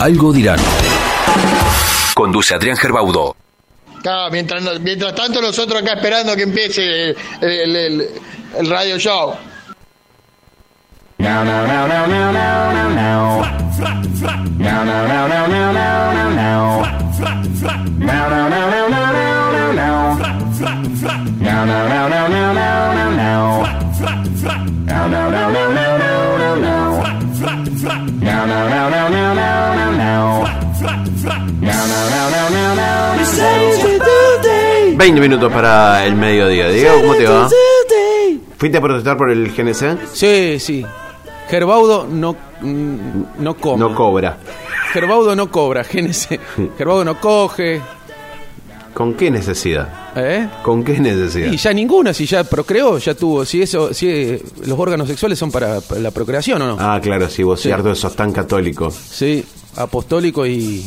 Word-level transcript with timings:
Algo 0.00 0.32
dirán. 0.32 0.58
Conduce 2.14 2.54
Adrián 2.54 2.76
Gerbaudo. 2.76 3.36
Claro, 4.02 4.30
mientras, 4.30 4.62
tanto 5.14 5.42
nosotros 5.42 5.82
acá 5.82 5.94
esperando 5.94 6.36
que 6.36 6.42
empiece 6.42 7.10
el, 7.10 7.16
el- 7.40 7.76
el- 7.76 8.08
el 8.58 8.70
radio 8.70 8.98
show. 8.98 9.34
Now, 28.28 28.46
now, 28.46 28.68
now, 28.68 28.88
now, 28.88 29.08
now. 29.08 29.34
Now, 29.34 29.34
now, 29.34 29.34
now, 29.34 29.34
now, 29.34 29.34
now, 29.34 29.74
now, 29.74 29.74
now, 29.74 29.92
now. 29.92 30.68
Now, 31.60 31.86
now, 31.86 32.08
now, 32.08 32.30
now, 32.30 32.48
now, 32.48 32.74
now, 32.74 32.74
now, 32.74 33.14
now. 33.34 33.78
20 34.96 35.20
minutos 35.20 35.52
para 35.52 36.04
el 36.04 36.14
mediodía. 36.16 36.68
Diego, 36.68 37.00
¿cómo 37.00 37.14
te 37.14 37.26
va? 37.26 37.48
¿Fuiste 38.58 38.78
a 38.78 38.80
protestar 38.80 39.16
por 39.16 39.30
el 39.30 39.50
GNC? 39.50 40.06
Sí, 40.12 40.58
sí. 40.58 40.84
Gerbaudo 41.48 42.06
no, 42.10 42.36
mm, 42.60 43.22
no 43.38 43.54
come. 43.56 43.78
No 43.78 43.94
cobra. 43.94 44.36
Gerbaudo 44.92 45.34
no 45.36 45.50
cobra, 45.50 45.82
GNC. 45.82 46.38
Gerbaudo 46.76 47.04
no 47.04 47.20
coge. 47.20 47.80
¿Con 48.98 49.14
qué 49.14 49.30
necesidad? 49.30 49.88
¿Eh? 50.16 50.48
¿Con 50.64 50.82
qué 50.82 50.98
necesidad? 50.98 51.52
Y 51.52 51.56
ya 51.56 51.72
ninguna, 51.72 52.12
si 52.12 52.26
ya 52.26 52.42
procreó, 52.42 52.98
ya 52.98 53.14
tuvo. 53.14 53.44
Si 53.44 53.62
eso, 53.62 53.94
si 53.94 54.08
eh, 54.10 54.42
los 54.66 54.76
órganos 54.76 55.06
sexuales 55.06 55.38
son 55.38 55.52
para, 55.52 55.80
para 55.80 56.00
la 56.00 56.10
procreación 56.10 56.60
o 56.62 56.66
no. 56.66 56.76
Ah, 56.80 56.98
claro, 57.00 57.28
sí, 57.28 57.44
vos 57.44 57.60
Sí. 57.60 57.68
cierto, 57.68 57.94
sos 57.94 58.16
tan 58.16 58.32
católico 58.32 58.90
Sí, 58.90 59.44
apostólico 59.76 60.44
y, 60.44 60.84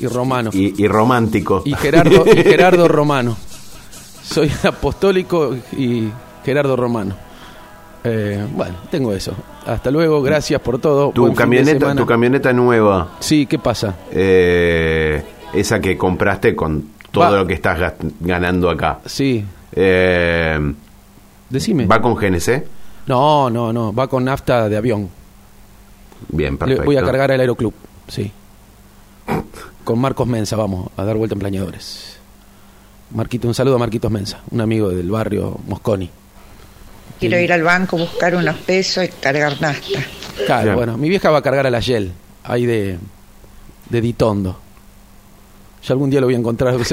y 0.00 0.06
romano. 0.06 0.48
y, 0.54 0.82
y 0.82 0.88
romántico. 0.88 1.60
Y 1.66 1.74
Gerardo, 1.74 2.24
y 2.26 2.36
Gerardo 2.42 2.88
Romano. 2.88 3.36
Soy 4.22 4.50
apostólico 4.64 5.54
y 5.76 6.08
Gerardo 6.42 6.76
Romano. 6.76 7.14
Eh, 8.04 8.42
bueno, 8.54 8.76
tengo 8.90 9.12
eso. 9.12 9.34
Hasta 9.66 9.90
luego, 9.90 10.22
gracias 10.22 10.62
por 10.62 10.78
todo. 10.78 11.10
tu 11.10 11.22
Buen 11.24 11.34
camioneta, 11.34 11.94
tu 11.94 12.06
camioneta 12.06 12.54
nueva, 12.54 13.16
Sí, 13.20 13.44
¿qué 13.44 13.58
pasa? 13.58 13.96
eh, 14.12 15.22
esa 15.52 15.78
que 15.80 15.98
compraste 15.98 16.56
con 16.56 16.98
todo 17.10 17.24
Va. 17.24 17.30
lo 17.38 17.46
que 17.46 17.54
estás 17.54 17.94
ganando 18.20 18.70
acá, 18.70 19.00
Sí, 19.06 19.44
eh, 19.72 20.58
decime. 21.48 21.86
¿va 21.86 22.00
con 22.00 22.14
GNC? 22.14 22.64
No, 23.06 23.50
no, 23.50 23.72
no, 23.72 23.92
va 23.92 24.06
con 24.08 24.24
nafta 24.24 24.68
de 24.68 24.76
avión. 24.76 25.08
Bien, 26.28 26.52
Le 26.52 26.58
perfecto. 26.58 26.84
voy 26.84 26.96
a 26.96 27.02
cargar 27.02 27.32
al 27.32 27.40
aeroclub, 27.40 27.74
sí. 28.08 28.30
Con 29.84 29.98
Marcos 29.98 30.26
Mensa 30.26 30.56
vamos 30.56 30.90
a 30.96 31.04
dar 31.04 31.16
vuelta 31.16 31.34
en 31.34 31.38
plañadores. 31.40 32.18
Marquito, 33.12 33.48
un 33.48 33.54
saludo 33.54 33.76
a 33.76 33.78
Marquitos 33.78 34.10
Mensa, 34.10 34.40
un 34.50 34.60
amigo 34.60 34.90
del 34.90 35.10
barrio 35.10 35.58
Mosconi. 35.66 36.08
Quiero 37.18 37.38
ir 37.40 37.52
al 37.52 37.62
banco, 37.62 37.96
buscar 37.98 38.34
unos 38.36 38.56
pesos 38.58 39.04
y 39.04 39.08
cargar 39.08 39.60
nafta. 39.60 39.98
Claro, 40.46 40.64
Bien. 40.64 40.76
bueno, 40.76 40.96
mi 40.96 41.08
vieja 41.08 41.30
va 41.30 41.38
a 41.38 41.42
cargar 41.42 41.66
a 41.66 41.70
la 41.70 41.80
Yel, 41.80 42.12
ahí 42.44 42.66
de, 42.66 42.98
de 43.88 44.00
Ditondo. 44.00 44.58
Yo 45.82 45.94
algún 45.94 46.10
día 46.10 46.20
lo 46.20 46.26
voy 46.26 46.34
a 46.34 46.38
encontrar. 46.38 46.74
O 46.80 46.84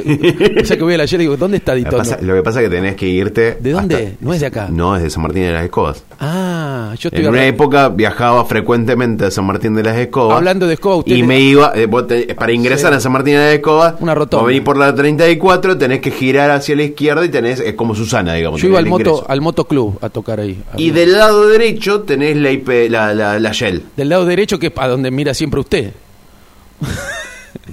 sea, 0.66 0.77
que 0.77 0.83
voy 0.83 0.93
a 0.93 0.97
la 0.97 1.05
Yel 1.05 1.19
y 1.21 1.23
digo, 1.25 1.35
¿dónde 1.38 1.57
está 1.57 1.73
Lo 1.73 1.75
que, 1.80 1.83
Ditondo? 1.85 1.97
pasa, 1.97 2.17
lo 2.21 2.33
que 2.35 2.41
pasa 2.43 2.61
es 2.61 2.69
que 2.69 2.75
tenés 2.75 2.95
que 2.95 3.07
irte. 3.07 3.57
¿De 3.59 3.71
dónde? 3.71 3.95
hasta- 3.95 4.09
No 4.21 4.33
es 4.33 4.39
de 4.39 4.45
acá. 4.47 4.67
No, 4.71 4.95
es 4.95 5.03
de 5.03 5.09
San 5.09 5.23
Martín 5.23 5.44
de 5.44 5.52
las 5.52 5.63
Escobas. 5.66 6.03
Ah, 6.19 6.94
yo 6.97 7.09
estoy 7.09 7.23
En 7.25 7.29
una 7.29 7.45
época 7.45 7.89
viajaba 7.89 8.45
frecuentemente 8.45 9.25
a 9.25 9.31
San 9.31 9.45
Martín 9.45 9.75
de 9.75 9.83
las 9.83 9.97
Escobas. 9.97 10.38
Hablando 10.38 10.67
de 10.67 10.75
escoba, 10.75 10.95
usted 10.97 11.16
Y 11.16 11.23
me 11.23 11.39
iba, 11.39 11.73
eh, 11.75 11.88
te- 12.07 12.33
para 12.35 12.52
ingresar 12.53 12.91
Sí. 12.94 12.97
a 12.97 12.99
San 13.02 13.11
Martín 13.11 13.33
de 13.33 13.39
las 13.39 13.53
Escobas, 13.55 13.95
Una 13.99 14.16
rotonda. 14.16 14.41
vos 14.41 14.47
venís 14.47 14.61
por 14.63 14.77
la 14.77 14.95
34, 14.95 15.77
tenés 15.77 15.99
que 15.99 16.11
girar 16.11 16.49
hacia 16.51 16.75
la 16.75 16.83
izquierda 16.83 17.25
y 17.25 17.29
tenés, 17.29 17.59
es 17.59 17.73
como 17.75 17.94
Susana, 17.94 18.33
digamos. 18.35 18.61
Yo 18.61 18.69
iba 18.69 18.79
al 18.79 18.85
moto, 18.85 19.01
ingreso. 19.09 19.25
al 19.29 19.41
motoclub 19.41 19.97
a 20.01 20.09
tocar 20.09 20.39
ahí. 20.39 20.62
Y 20.78 20.91
del 20.91 21.12
lado 21.13 21.47
derecho 21.50 22.01
tenés 22.03 22.38
la 22.38 22.51
IP, 22.51 22.89
la, 22.89 23.13
la, 23.13 23.38
la 23.39 23.51
Shell. 23.51 23.83
Del 23.97 24.09
lado 24.09 24.25
derecho, 24.25 24.57
que 24.59 24.67
es 24.67 24.73
a 24.78 24.88
donde 24.88 25.12
mira 25.12 25.33
siempre 25.33 25.59
usted. 25.59 25.91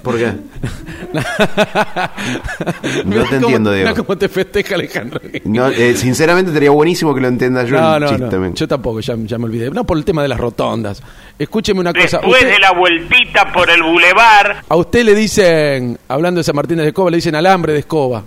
¿Por 0.03 0.19
qué? 0.19 0.33
Mirá 3.05 3.25
te 3.29 3.37
entiendo, 3.37 3.73
Diego. 3.73 3.95
cómo 4.05 4.19
te 4.19 4.29
festeja 4.29 4.75
Alejandro. 4.75 5.21
No, 5.45 5.69
eh, 5.69 5.95
sinceramente 5.97 6.53
sería 6.53 6.71
buenísimo 6.71 7.15
que 7.15 7.21
lo 7.21 7.29
entienda 7.29 7.65
yo 7.65 7.81
No, 7.81 7.95
el 7.97 8.03
no, 8.03 8.19
no. 8.19 8.29
también. 8.29 8.55
Yo 8.55 8.67
tampoco, 8.69 9.01
ya, 9.01 9.15
ya 9.17 9.39
me 9.39 9.45
olvidé. 9.45 9.71
No, 9.71 9.85
por 9.85 9.97
el 9.97 10.05
tema 10.05 10.23
de 10.23 10.29
las 10.29 10.39
rotondas. 10.39 11.03
Escúcheme 11.39 11.81
una 11.81 11.93
cosa. 11.93 12.19
Después 12.19 12.43
Usted- 12.43 12.53
de 12.55 12.59
la 12.59 12.73
vueltita 12.73 13.53
por 13.53 13.71
el 13.71 13.83
bulevar, 13.83 14.63
A 14.69 14.77
usted 14.77 15.05
le 15.05 15.15
dicen, 15.15 15.99
hablando 16.09 16.39
de 16.41 16.45
San 16.45 16.57
Martín 16.57 16.79
de 16.79 16.89
Escoba, 16.89 17.11
le 17.11 17.17
dicen 17.19 17.35
alambre 17.35 17.73
de 17.73 17.81
escoba. 17.81 18.23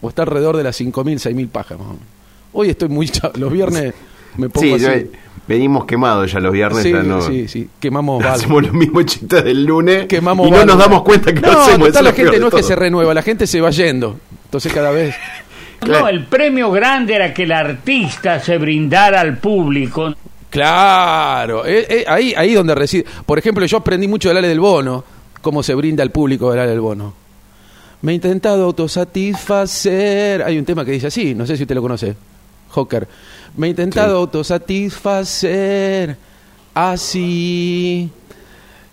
O 0.00 0.08
está 0.08 0.22
alrededor 0.22 0.56
de 0.56 0.64
las 0.64 0.80
5.000, 0.80 1.18
6.000 1.18 1.48
pajas. 1.48 1.78
más 1.78 1.86
o 1.88 1.92
menos. 1.92 2.04
Hoy 2.52 2.70
estoy 2.70 2.88
muy... 2.88 3.10
Los 3.36 3.52
viernes 3.52 3.94
me 4.36 4.48
pongo 4.48 4.78
Sí, 4.78 4.86
así. 4.86 5.04
yo- 5.04 5.10
venimos 5.50 5.84
quemados 5.84 6.30
ya 6.30 6.38
los 6.38 6.52
viernes. 6.52 6.84
sí, 6.84 6.92
ya 6.92 7.02
no, 7.02 7.20
sí, 7.22 7.48
sí. 7.48 7.68
Quemamos. 7.80 8.24
Hacemos 8.24 8.62
los 8.62 8.72
mismos 8.72 9.04
chistes 9.06 9.42
del 9.42 9.64
lunes 9.64 10.06
Quemamos 10.06 10.46
y 10.46 10.50
no 10.52 10.64
nos 10.64 10.78
damos 10.78 11.02
cuenta 11.02 11.32
que 11.34 11.40
no, 11.40 11.52
lo 11.52 11.60
hacemos. 11.60 11.88
total, 11.88 12.04
la 12.04 12.12
gente 12.12 12.38
no 12.38 12.46
es 12.46 12.54
que 12.54 12.62
se 12.62 12.76
renueva, 12.76 13.12
la 13.12 13.22
gente 13.22 13.48
se 13.48 13.60
va 13.60 13.70
yendo. 13.70 14.16
Entonces 14.44 14.72
cada 14.72 14.92
vez... 14.92 15.16
no, 15.88 16.06
el 16.06 16.24
premio 16.26 16.70
grande 16.70 17.16
era 17.16 17.34
que 17.34 17.42
el 17.42 17.52
artista 17.52 18.38
se 18.38 18.58
brindara 18.58 19.20
al 19.20 19.38
público. 19.38 20.14
Claro, 20.50 21.66
eh, 21.66 21.86
eh, 21.88 22.04
ahí 22.06 22.32
ahí 22.36 22.54
donde 22.54 22.76
reside. 22.76 23.04
Por 23.26 23.38
ejemplo, 23.38 23.66
yo 23.66 23.78
aprendí 23.78 24.06
mucho 24.06 24.28
del 24.28 24.38
Ale 24.38 24.48
del 24.48 24.60
Bono, 24.60 25.04
cómo 25.40 25.64
se 25.64 25.74
brinda 25.74 26.04
al 26.04 26.10
público 26.10 26.50
del 26.50 26.60
Ale 26.60 26.70
del 26.70 26.80
Bono. 26.80 27.12
Me 28.02 28.12
he 28.12 28.14
intentado 28.14 28.64
autosatisfacer. 28.64 30.42
Hay 30.44 30.58
un 30.58 30.64
tema 30.64 30.84
que 30.84 30.92
dice 30.92 31.08
así, 31.08 31.34
no 31.34 31.44
sé 31.44 31.56
si 31.56 31.64
usted 31.64 31.74
lo 31.74 31.82
conoce, 31.82 32.14
Hawker. 32.72 33.08
Me 33.56 33.66
he 33.66 33.70
intentado 33.70 34.16
autosatisfacer 34.18 36.16
así. 36.74 38.10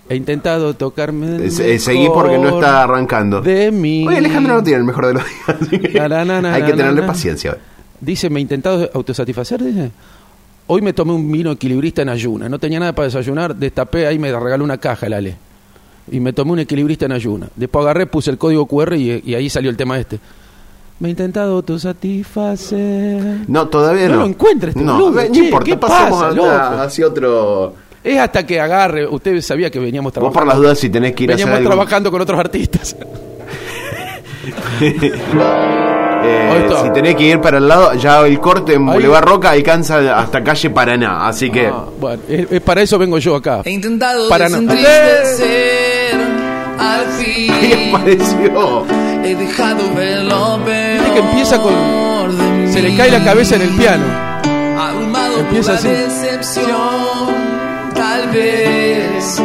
He 0.10 0.16
intentado 0.16 0.74
tocarme. 0.74 1.36
el 1.36 1.44
Eh, 1.46 1.52
se- 1.52 1.80
seguí 1.80 2.08
porque 2.08 2.38
no 2.38 2.44
mejor 2.44 2.64
está 2.64 2.84
arrancando. 2.84 3.42
De 3.42 3.72
mí. 3.72 4.06
Oye, 4.08 4.18
Alejandro 4.18 4.56
no 4.56 4.64
tiene 4.64 4.80
el 4.80 4.86
mejor 4.86 5.08
de 5.08 5.14
los 5.16 5.24
días. 5.26 6.10
Na, 6.10 6.24
na, 6.26 6.42
na, 6.42 6.54
hay 6.54 6.64
que 6.64 6.74
tenerle 6.74 7.04
paciencia. 7.04 7.58
Dice, 8.00 8.30
me 8.30 8.40
he 8.40 8.42
intentado 8.42 8.90
autosatisfacer, 8.94 9.62
dice. 9.64 9.92
Hoy 10.68 10.82
me 10.82 10.94
tomé 10.94 11.14
un 11.14 11.30
vino 11.32 11.52
equilibrista 11.52 12.02
en 12.02 12.10
ayuna. 12.10 12.48
No 12.50 12.60
tenía 12.60 12.80
nada 12.80 12.94
para 12.94 13.06
desayunar, 13.08 13.56
destapé, 13.56 14.06
ahí 14.08 14.20
me 14.20 14.32
regaló 14.38 14.64
una 14.64 14.78
caja 14.78 15.08
el 15.08 15.14
Ale. 15.14 15.36
Y 16.12 16.20
me 16.20 16.32
tomé 16.34 16.52
un 16.54 16.60
equilibrista 16.60 17.06
en 17.06 17.12
ayuna. 17.14 17.48
Después 17.56 17.84
agarré, 17.84 18.06
puse 18.06 18.30
el 18.32 18.38
código 18.38 18.66
QR 18.66 18.96
y, 18.96 19.22
y 19.26 19.36
ahí 19.36 19.50
salió 19.50 19.70
el 19.70 19.78
tema 19.78 19.98
este. 20.00 20.20
Me 21.00 21.10
he 21.10 21.12
intentado 21.12 21.56
autosatisfacer. 21.58 23.42
No, 23.48 23.68
todavía 23.68 24.08
No 24.08 24.16
no. 24.16 24.20
lo 24.22 24.26
encuentra 24.28 24.70
este 24.70 24.82
No, 24.82 25.12
no 25.12 25.22
che, 25.32 25.40
importa, 25.46 25.66
¿qué 25.66 25.78
pasemos 25.78 26.36
pasa, 26.36 26.80
a- 26.80 26.84
hacia 26.84 27.08
otro. 27.08 27.74
Es 28.04 28.18
hasta 28.20 28.46
que 28.46 28.60
agarre. 28.60 29.06
Usted 29.08 29.40
sabía 29.42 29.70
que 29.70 29.80
veníamos 29.80 30.12
Vos 30.12 30.14
trabajando. 30.14 30.40
por 30.40 30.48
las 30.48 30.58
dudas 30.58 30.80
si 30.80 30.90
tenés 30.90 31.14
que 31.14 31.26
ir 31.26 31.32
a 31.32 31.36
hacer 31.36 31.46
veníamos 31.48 31.70
trabajando 31.70 32.10
con 32.12 32.22
otros 32.22 32.40
artistas. 32.40 32.96
Eh, 36.30 36.68
si 36.84 36.90
tenés 36.94 37.16
que 37.16 37.24
ir 37.26 37.40
para 37.40 37.60
el 37.60 37.68
lado, 37.68 37.94
ya 37.94 38.26
el 38.26 38.40
corte 38.40 38.74
en 38.74 38.82
Ahí. 38.90 38.94
Boulevard 38.96 39.24
Roca 39.24 39.52
alcanza 39.52 40.18
hasta 40.20 40.44
calle 40.44 40.72
Paraná. 40.72 41.28
Así 41.28 41.50
que. 41.52 41.68
Ah, 41.68 41.86
bueno, 42.00 42.22
es- 42.28 42.52
es 42.52 42.62
para 42.62 42.82
eso 42.82 42.98
vengo 42.98 43.20
yo 43.20 43.36
acá. 43.36 43.62
He 43.64 43.70
intentado 43.72 44.28
Para 44.28 44.50
no- 44.50 44.60
desentristecer 44.60 46.16
al 46.80 47.06
¿Qué 47.62 47.90
pareció? 47.92 48.84
He 49.28 49.36
dejado 49.36 49.94
ver 49.94 50.24
lo 50.24 50.64
peor 50.64 51.00
Viste 51.04 51.12
que 51.14 51.20
empieza 51.20 51.58
con- 51.62 51.74
de. 52.38 52.72
Se 52.72 52.82
le 52.82 52.96
cae 52.96 53.12
la 53.12 53.24
cabeza 53.24 53.56
en 53.56 53.62
el 53.64 53.70
piano. 53.72 54.06
Abrumado 54.80 55.40
Empieza 55.40 55.72
por 55.72 55.80
así. 55.80 55.88
la 55.88 55.94
decepción, 55.94 57.36
tal 57.94 58.30
vez 58.30 59.42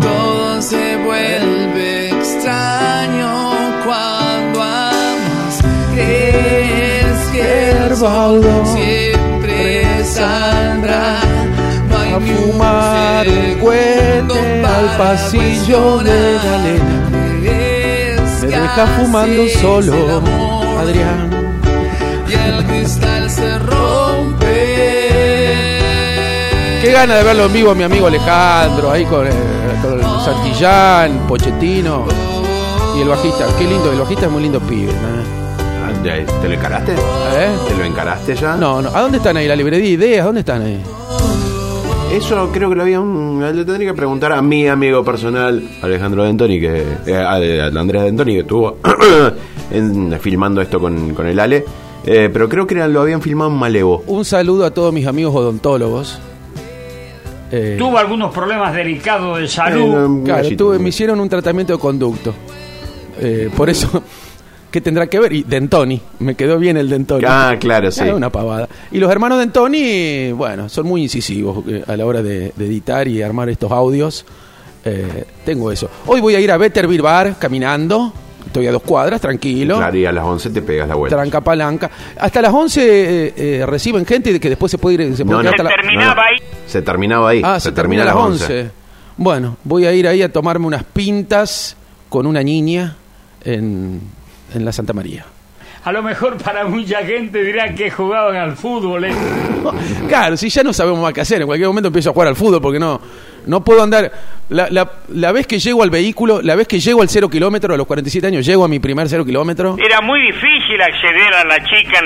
todo 0.00 0.62
se 0.62 0.96
vuelve 1.04 2.08
extraño 2.10 3.52
cuando 3.84 4.62
amas. 4.62 5.60
Crees 5.94 7.18
que 7.32 7.70
el 7.86 7.96
sol 7.96 8.42
siempre 8.74 10.04
saldrá. 10.04 11.18
No 11.90 11.98
hay 11.98 12.12
a 12.12 12.20
fumar 12.20 13.24
segundo 13.26 13.64
cohete 13.64 14.64
al 14.64 14.96
pasillo 14.96 15.98
de 15.98 16.10
cuestionar. 16.12 16.44
galena. 16.44 17.03
Deja 18.64 18.86
fumando 18.86 19.46
solo. 19.60 20.22
Adrián. 20.80 21.30
y 22.26 22.32
el 22.32 22.64
cristal 22.64 23.30
se 23.30 23.58
rompe. 23.58 24.46
Qué 26.80 26.90
gana 26.90 27.16
de 27.16 27.24
verlo 27.24 27.44
en 27.44 27.52
vivo 27.52 27.72
a 27.72 27.74
mi 27.74 27.82
amigo 27.82 28.06
Alejandro, 28.06 28.90
ahí 28.90 29.04
con, 29.04 29.26
eh, 29.26 29.30
con 29.82 30.00
Santillán, 30.24 31.26
Pochettino 31.28 32.06
y 32.96 33.02
el 33.02 33.08
bajista. 33.08 33.44
Qué 33.58 33.64
lindo, 33.64 33.92
el 33.92 34.00
bajista 34.00 34.24
es 34.26 34.32
muy 34.32 34.42
lindo 34.42 34.60
pibe. 34.60 34.92
¿no? 34.92 34.98
Ah, 35.86 35.92
¿Te 36.02 36.48
lo 36.48 36.54
encaraste? 36.54 36.92
¿Eh? 36.92 37.48
¿Te 37.68 37.74
lo 37.76 37.84
encaraste 37.84 38.34
ya? 38.34 38.56
No, 38.56 38.80
no. 38.80 38.88
¿A 38.94 39.02
dónde 39.02 39.18
están 39.18 39.36
ahí? 39.36 39.46
La 39.46 39.56
librería 39.56 39.86
de 39.86 39.92
ideas, 39.92 40.24
¿dónde 40.24 40.40
están 40.40 40.62
ahí? 40.62 40.82
Eso 42.14 42.50
creo 42.52 42.68
que 42.70 42.76
lo 42.76 42.82
había 42.82 43.00
un- 43.00 43.40
le 43.42 43.64
tendría 43.64 43.88
que 43.90 43.94
preguntar 43.94 44.32
a 44.32 44.40
mi 44.40 44.68
amigo 44.68 45.04
personal, 45.04 45.62
Alejandro 45.82 46.22
Dentoni, 46.24 46.60
que 46.60 46.84
eh, 47.06 47.16
a- 47.16 47.32
a 47.32 47.66
Andrea 47.80 48.02
Dentoni, 48.04 48.34
que 48.34 48.40
estuvo 48.40 48.78
en- 49.72 50.16
filmando 50.20 50.60
esto 50.60 50.78
con, 50.78 51.12
con 51.14 51.26
el 51.26 51.40
Ale. 51.40 51.64
Eh, 52.06 52.30
pero 52.32 52.48
creo 52.48 52.66
que 52.66 52.74
era- 52.74 52.86
lo 52.86 53.00
habían 53.00 53.20
filmado 53.20 53.50
en 53.50 53.56
Malevo. 53.56 54.04
Un 54.06 54.24
saludo 54.24 54.64
a 54.64 54.70
todos 54.70 54.92
mis 54.92 55.06
amigos 55.06 55.34
odontólogos. 55.34 56.18
Eh, 57.50 57.76
Tuvo 57.78 57.98
algunos 57.98 58.32
problemas 58.32 58.72
delicados 58.74 59.38
de 59.38 59.44
Eh, 59.44 59.48
salud. 59.48 59.86
no, 59.94 60.24
claro, 60.24 60.48
tuve- 60.56 60.78
me 60.78 60.90
hicieron 60.90 61.18
un 61.20 61.28
tratamiento 61.28 61.72
de 61.72 61.78
conducto. 61.78 62.32
Eh, 63.20 63.48
por 63.56 63.70
eso, 63.70 64.02
¿qué 64.74 64.80
tendrá 64.80 65.06
que 65.06 65.20
ver? 65.20 65.32
Y 65.32 65.44
Dentoni, 65.44 66.00
me 66.18 66.34
quedó 66.34 66.58
bien 66.58 66.76
el 66.76 66.90
Dentoni. 66.90 67.24
Ah, 67.28 67.54
claro, 67.60 67.92
sí. 67.92 68.00
Ah, 68.08 68.12
una 68.12 68.28
pavada. 68.28 68.68
Y 68.90 68.98
los 68.98 69.08
hermanos 69.08 69.38
Dentoni, 69.38 70.32
bueno, 70.32 70.68
son 70.68 70.86
muy 70.88 71.00
incisivos 71.02 71.64
eh, 71.68 71.84
a 71.86 71.96
la 71.96 72.04
hora 72.04 72.24
de, 72.24 72.52
de 72.56 72.66
editar 72.66 73.06
y 73.06 73.22
armar 73.22 73.48
estos 73.48 73.70
audios. 73.70 74.26
Eh, 74.84 75.26
tengo 75.44 75.70
eso. 75.70 75.88
Hoy 76.06 76.20
voy 76.20 76.34
a 76.34 76.40
ir 76.40 76.50
a 76.50 76.56
Betterville 76.56 77.02
Bar 77.02 77.36
caminando. 77.38 78.12
Estoy 78.44 78.66
a 78.66 78.72
dos 78.72 78.82
cuadras, 78.82 79.20
tranquilo. 79.20 79.76
Claro, 79.76 79.96
y 79.96 80.06
a 80.06 80.10
las 80.10 80.24
11 80.24 80.50
te 80.50 80.60
pegas 80.62 80.88
la 80.88 80.96
vuelta. 80.96 81.14
Tranca 81.18 81.40
palanca. 81.40 81.88
Hasta 82.18 82.42
las 82.42 82.52
11 82.52 82.82
eh, 82.82 83.34
eh, 83.36 83.66
reciben 83.66 84.04
gente 84.04 84.32
y 84.32 84.40
que 84.40 84.48
después 84.48 84.72
se 84.72 84.78
puede 84.78 85.04
ir. 85.04 85.16
Se 85.16 85.24
puede 85.24 85.36
No, 85.36 85.42
no. 85.44 85.50
hasta 85.50 85.62
la- 85.62 85.70
terminaba 85.70 86.24
ahí. 86.24 86.38
Se 86.66 86.82
terminaba 86.82 87.28
ahí. 87.28 87.42
Ah, 87.44 87.60
se, 87.60 87.70
termina 87.70 88.02
a 88.02 88.06
las 88.06 88.16
11. 88.16 88.70
Bueno, 89.18 89.56
voy 89.62 89.86
a 89.86 89.92
ir 89.92 90.08
ahí 90.08 90.20
a 90.20 90.32
tomarme 90.32 90.66
unas 90.66 90.82
pintas 90.82 91.76
con 92.08 92.26
una 92.26 92.42
niña 92.42 92.96
en, 93.44 94.00
en 94.54 94.64
la 94.64 94.72
Santa 94.72 94.92
María. 94.92 95.24
A 95.84 95.92
lo 95.92 96.02
mejor 96.02 96.38
para 96.38 96.64
mucha 96.66 97.04
gente 97.04 97.42
dirá 97.42 97.74
que 97.74 97.90
jugaban 97.90 98.36
al 98.36 98.56
fútbol. 98.56 99.04
¿eh? 99.04 99.12
Claro, 100.08 100.36
si 100.36 100.48
ya 100.48 100.62
no 100.62 100.72
sabemos 100.72 101.00
más 101.00 101.12
qué 101.12 101.20
hacer, 101.20 101.40
en 101.42 101.46
cualquier 101.46 101.68
momento 101.68 101.88
empiezo 101.88 102.10
a 102.10 102.12
jugar 102.12 102.28
al 102.28 102.36
fútbol 102.36 102.60
porque 102.62 102.78
no, 102.78 103.00
no 103.46 103.62
puedo 103.64 103.82
andar. 103.82 104.10
La, 104.48 104.68
la, 104.70 104.90
la 105.08 105.32
vez 105.32 105.46
que 105.46 105.58
llego 105.58 105.82
al 105.82 105.90
vehículo, 105.90 106.40
la 106.42 106.54
vez 106.54 106.66
que 106.68 106.80
llego 106.80 107.02
al 107.02 107.08
cero 107.08 107.28
kilómetro, 107.28 107.74
a 107.74 107.76
los 107.76 107.86
47 107.86 108.26
años, 108.26 108.46
llego 108.46 108.64
a 108.64 108.68
mi 108.68 108.78
primer 108.78 109.08
cero 109.08 109.24
kilómetro. 109.24 109.76
Era 109.78 110.00
muy 110.00 110.20
difícil 110.22 110.80
acceder 110.80 111.34
a 111.34 111.44
la 111.44 111.56
chica. 111.64 112.00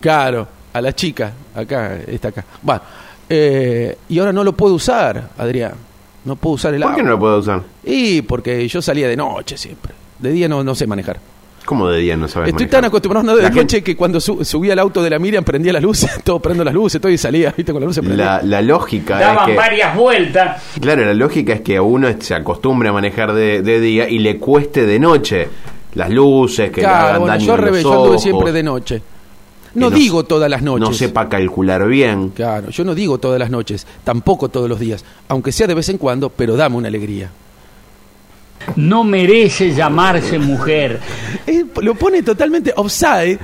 Claro, 0.00 0.48
a 0.72 0.80
la 0.80 0.92
chica, 0.94 1.32
acá, 1.54 1.96
está 2.06 2.28
acá. 2.28 2.44
Va, 2.68 2.82
eh, 3.28 3.96
y 4.08 4.18
ahora 4.18 4.32
no 4.32 4.44
lo 4.44 4.52
puedo 4.52 4.74
usar, 4.74 5.30
Adrián. 5.38 5.72
No 6.24 6.36
puedo 6.36 6.54
usar 6.54 6.74
el 6.74 6.80
¿Por 6.82 6.90
qué 6.94 7.00
auto. 7.00 7.04
no 7.04 7.10
lo 7.12 7.18
puedo 7.18 7.38
usar? 7.38 7.60
Y 7.84 8.22
porque 8.22 8.66
yo 8.68 8.80
salía 8.82 9.08
de 9.08 9.16
noche 9.16 9.56
siempre. 9.58 9.92
De 10.18 10.30
día 10.32 10.48
no, 10.48 10.64
no 10.64 10.74
sé 10.74 10.86
manejar. 10.86 11.18
¿Cómo 11.64 11.88
de 11.88 12.00
día 12.00 12.16
no 12.16 12.28
sabes 12.28 12.48
Estoy 12.50 12.64
manejar? 12.66 12.80
tan 12.82 12.84
acostumbrado 12.88 13.20
a 13.20 13.22
andar 13.22 13.36
de 13.36 13.42
La 13.42 13.48
noche 13.48 13.58
gente- 13.76 13.82
que 13.82 13.96
cuando 13.96 14.20
su- 14.20 14.44
subía 14.44 14.74
al 14.74 14.78
auto 14.80 15.02
de 15.02 15.08
la 15.10 15.18
Miriam 15.18 15.44
prendía 15.44 15.72
las 15.72 15.82
luces, 15.82 16.10
todo 16.24 16.38
prendo 16.40 16.62
las 16.62 16.74
luces, 16.74 17.00
todo 17.00 17.10
y 17.10 17.16
salía, 17.16 17.54
viste, 17.56 17.72
con 17.72 17.80
las 17.80 17.88
luces 17.88 18.04
prendidas. 18.04 18.42
La, 18.44 18.48
la 18.60 18.62
lógica 18.62 19.18
Daban 19.18 19.38
es 19.38 19.44
que... 19.46 19.56
varias 19.56 19.96
vueltas. 19.96 20.62
Claro, 20.80 21.04
la 21.06 21.14
lógica 21.14 21.54
es 21.54 21.60
que 21.62 21.76
a 21.78 21.82
uno 21.82 22.08
se 22.20 22.34
acostumbre 22.34 22.90
a 22.90 22.92
manejar 22.92 23.32
de, 23.32 23.62
de 23.62 23.80
día 23.80 24.08
y 24.08 24.18
le 24.18 24.36
cueste 24.38 24.84
de 24.86 24.98
noche. 24.98 25.48
Las 25.94 26.10
luces, 26.10 26.70
que 26.70 26.80
le 26.80 26.86
Claro, 26.86 27.06
hagan 27.06 27.20
bueno, 27.20 27.32
daño 27.34 27.46
yo 27.46 27.56
revés, 27.56 27.82
los 27.84 27.92
yo 27.92 28.02
anduve 28.02 28.18
siempre 28.18 28.52
de 28.52 28.62
noche. 28.62 29.02
que 29.72 29.80
No 29.80 29.90
digo 29.90 30.24
todas 30.24 30.50
las 30.50 30.60
noches. 30.60 30.88
No 30.88 30.92
sepa 30.94 31.28
calcular 31.28 31.86
bien. 31.88 32.30
Claro, 32.30 32.68
yo 32.70 32.84
no 32.84 32.94
digo 32.94 33.18
todas 33.18 33.38
las 33.38 33.48
noches, 33.50 33.86
tampoco 34.04 34.48
todos 34.48 34.68
los 34.68 34.78
días, 34.80 35.04
aunque 35.28 35.50
sea 35.52 35.66
de 35.66 35.74
vez 35.74 35.88
en 35.88 35.96
cuando, 35.98 36.28
pero 36.30 36.56
dame 36.56 36.76
una 36.76 36.88
alegría. 36.88 37.30
No 38.76 39.04
merece 39.04 39.74
llamarse 39.74 40.38
mujer. 40.38 41.00
Eh, 41.46 41.64
lo 41.82 41.94
pone 41.94 42.22
totalmente 42.22 42.72
offside, 42.76 43.38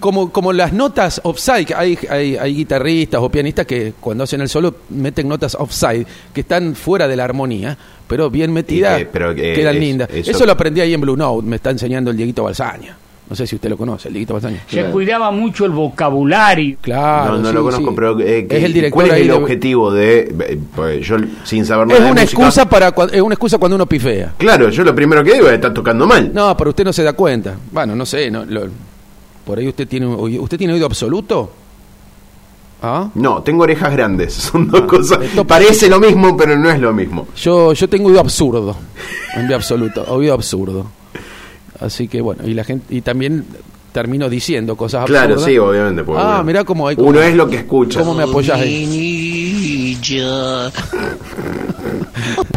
como, 0.00 0.30
como 0.32 0.52
las 0.52 0.72
notas 0.72 1.20
offside. 1.24 1.66
que 1.66 1.74
Hay, 1.74 1.98
hay, 2.10 2.36
hay 2.36 2.54
guitarristas 2.54 3.20
o 3.22 3.30
pianistas 3.30 3.66
que 3.66 3.94
cuando 4.00 4.24
hacen 4.24 4.40
el 4.40 4.48
solo 4.48 4.74
meten 4.90 5.28
notas 5.28 5.54
offside, 5.58 6.06
que 6.32 6.40
están 6.42 6.74
fuera 6.74 7.08
de 7.08 7.16
la 7.16 7.24
armonía, 7.24 7.76
pero 8.06 8.28
bien 8.30 8.52
metidas, 8.52 8.98
que- 8.98 9.06
pero 9.06 9.34
que 9.34 9.54
quedan 9.54 9.76
es- 9.76 9.80
lindas. 9.80 10.08
eso- 10.12 10.30
Eso... 10.32 10.46
lo 10.46 10.52
aprendí 10.52 10.80
ahí 10.80 10.92
en 10.94 11.00
Blue 11.00 11.16
Note, 11.16 11.46
me 11.46 11.56
está 11.56 11.70
enseñando 11.70 12.10
el 12.10 12.16
Dieguito 12.16 12.44
Balsaña. 12.44 12.96
No 13.28 13.34
sé 13.34 13.46
si 13.46 13.54
usted 13.56 13.70
lo 13.70 13.76
conoce, 13.78 14.08
el 14.08 14.14
Dieguito 14.14 14.34
Balsaña. 14.34 14.62
Se 14.68 14.84
cuidaba 14.90 15.30
mucho 15.30 15.64
el 15.64 15.70
vocabulario. 15.70 16.76
Claro, 16.82 17.32
no, 17.32 17.38
no 17.38 17.48
sí, 17.48 17.54
lo 17.54 17.62
conozco, 17.64 17.88
sí. 17.88 17.92
pero 17.94 18.20
eh, 18.20 18.46
es 18.50 18.64
el 18.64 18.72
director 18.74 19.02
¿cuál 19.02 19.14
es 19.16 19.20
el 19.22 19.28
de- 19.28 19.32
objetivo 19.32 19.90
de...? 19.90 20.34
eh, 20.40 20.58
pues 20.76 21.06
yo, 21.06 21.16
sin 21.42 21.64
saber 21.64 21.86
nada 21.86 21.98
Es 22.00 22.04
de 22.04 22.12
una 22.12 22.20
música- 22.20 22.42
excusa 22.42 22.68
para 22.68 22.88
es 23.12 23.20
una 23.22 23.34
excusa 23.34 23.56
cuando 23.56 23.76
uno 23.76 23.86
pifea. 23.86 24.34
Claro, 24.36 24.68
yo 24.68 24.84
lo 24.84 24.94
primero 24.94 25.24
que 25.24 25.32
digo 25.32 25.46
es 25.48 25.54
estar 25.54 25.72
tocando 25.72 26.06
mal. 26.06 26.30
No, 26.34 26.54
pero 26.54 26.68
usted 26.70 26.84
no 26.84 26.92
se 26.92 27.02
da 27.02 27.14
cuenta. 27.14 27.54
Bueno, 27.72 27.96
no 27.96 28.04
sé, 28.04 28.30
no, 28.30 28.44
lo- 28.44 28.66
por 29.46 29.58
ahí 29.58 29.68
usted 29.68 29.88
tiene 29.88 30.06
usted 30.06 30.58
tiene 30.58 30.74
oído 30.74 30.84
absoluto. 30.84 31.50
¿Ah? 32.82 33.08
No, 33.14 33.42
tengo 33.42 33.62
orejas 33.62 33.90
grandes. 33.92 34.34
Son 34.52 34.68
dos 34.68 34.82
cosas. 34.82 35.22
esto- 35.22 35.46
Parece 35.46 35.88
lo 35.88 35.98
mismo, 35.98 36.36
pero 36.36 36.58
no 36.58 36.68
es 36.70 36.78
lo 36.78 36.92
mismo. 36.92 37.26
Yo 37.36 37.72
yo 37.72 37.88
tengo 37.88 38.08
oído 38.08 38.20
absurdo, 38.20 38.76
en 39.34 39.48
de 39.48 39.54
absoluto, 39.54 40.04
oído 40.08 40.34
absurdo. 40.34 40.86
Así 41.80 42.08
que 42.08 42.20
bueno, 42.20 42.46
y 42.46 42.54
la 42.54 42.64
gente 42.64 42.94
y 42.94 43.00
también 43.00 43.44
termino 43.92 44.28
diciendo 44.28 44.76
cosas 44.76 45.02
absurdas. 45.02 45.26
Claro, 45.26 45.40
sí, 45.40 45.56
obviamente. 45.58 46.02
porque, 46.02 46.20
Ah, 46.20 46.26
bueno, 46.26 46.44
mirá 46.44 46.64
cómo 46.64 46.88
hay 46.88 46.96
como- 46.96 47.08
Uno 47.10 47.20
es 47.22 47.34
lo 47.34 47.48
que 47.48 47.56
escucha. 47.58 48.00
¿Cómo 48.00 48.14
me 48.14 48.24
apoyas 48.24 48.58
ahí? 48.60 49.96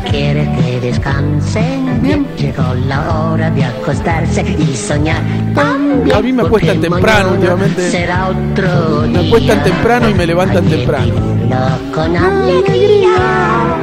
Quiere 0.10 0.50
que 0.60 0.80
descansen 0.82 2.02
bien. 2.02 2.26
Llegó 2.38 2.74
la 2.88 3.30
hora 3.32 3.52
de 3.52 3.64
acostarse 3.64 4.42
y 4.58 4.76
soñar 4.76 5.22
también. 5.54 6.16
A 6.16 6.22
mí 6.22 6.32
me 6.34 6.44
acuestan 6.44 6.80
temprano 6.82 7.32
últimamente. 7.34 7.92
Será 7.92 8.30
otro 8.30 9.06
Me 9.08 9.28
acuestan 9.28 9.64
temprano 9.64 10.10
y 10.10 10.14
me 10.14 10.26
levantan 10.26 10.66
temprano. 10.66 11.06
vivirlo 11.14 11.58
con 11.94 12.16
alegría. 12.16 13.77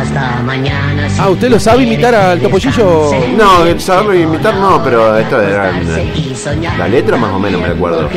Hasta 0.00 0.42
mañana. 0.42 1.08
si 1.10 1.20
Ah, 1.20 1.28
¿usted 1.28 1.50
lo 1.50 1.58
sabe 1.58 1.82
imitar 1.84 2.14
al 2.14 2.40
Topollillo? 2.40 3.10
No, 3.36 3.80
saberlo 3.80 4.14
imitar 4.14 4.54
no, 4.56 4.80
pero 4.82 5.16
esto 5.18 5.40
era 5.42 5.72
la 6.78 6.88
letra 6.88 7.16
más 7.16 7.32
o 7.32 7.38
menos 7.38 7.60
me 7.60 7.68
acuerdo. 7.68 8.08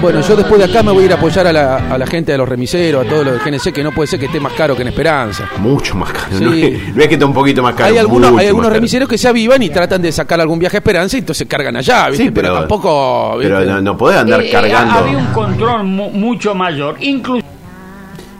Bueno, 0.00 0.20
yo 0.22 0.34
después 0.36 0.58
de 0.58 0.64
acá 0.64 0.82
me 0.82 0.92
voy 0.92 1.02
a 1.02 1.06
ir 1.06 1.12
a 1.12 1.16
apoyar 1.16 1.46
a 1.46 1.52
la, 1.52 1.76
a 1.92 1.98
la 1.98 2.06
gente 2.06 2.32
de 2.32 2.38
los 2.38 2.48
remiseros, 2.48 3.04
a 3.04 3.08
todos 3.08 3.24
los 3.24 3.44
de 3.44 3.50
GNC, 3.50 3.72
que 3.72 3.82
no 3.84 3.92
puede 3.92 4.06
ser 4.06 4.18
que 4.18 4.26
esté 4.26 4.40
más 4.40 4.52
caro 4.54 4.74
que 4.74 4.82
en 4.82 4.88
Esperanza. 4.88 5.44
Mucho 5.58 5.94
más 5.94 6.10
caro. 6.10 6.26
Sí. 6.38 6.44
No, 6.44 6.52
es, 6.54 6.94
no 6.96 7.02
es 7.02 7.08
que 7.08 7.14
está 7.14 7.26
un 7.26 7.34
poquito 7.34 7.62
más 7.62 7.74
caro. 7.74 7.90
hay 7.92 7.98
algunos, 7.98 8.30
hay 8.38 8.46
algunos 8.46 8.68
caro. 8.68 8.74
remiseros 8.76 9.08
que 9.08 9.18
se 9.18 9.28
avivan 9.28 9.62
y 9.62 9.68
tratan 9.68 10.00
de 10.00 10.10
sacar 10.10 10.40
algún 10.40 10.58
viaje 10.58 10.76
a 10.76 10.80
Esperanza 10.80 11.16
y 11.16 11.20
entonces 11.20 11.46
cargan 11.46 11.76
allá, 11.76 12.08
¿viste? 12.08 12.24
Sí, 12.24 12.30
pero, 12.30 12.48
pero- 12.48 12.58
tampoco. 12.60 13.36
¿viste? 13.38 13.54
Pero 13.54 13.64
no, 13.72 13.80
no 13.82 13.96
podés 13.96 14.18
andar 14.20 14.40
Eh, 14.40 14.48
eh, 14.48 14.50
cargando. 14.52 14.94
había 15.00 15.18
un 15.18 15.26
control 15.26 15.84
mu- 15.84 16.10
mucho 16.10 16.54
mayor. 16.54 16.96
Incluso 17.00 17.44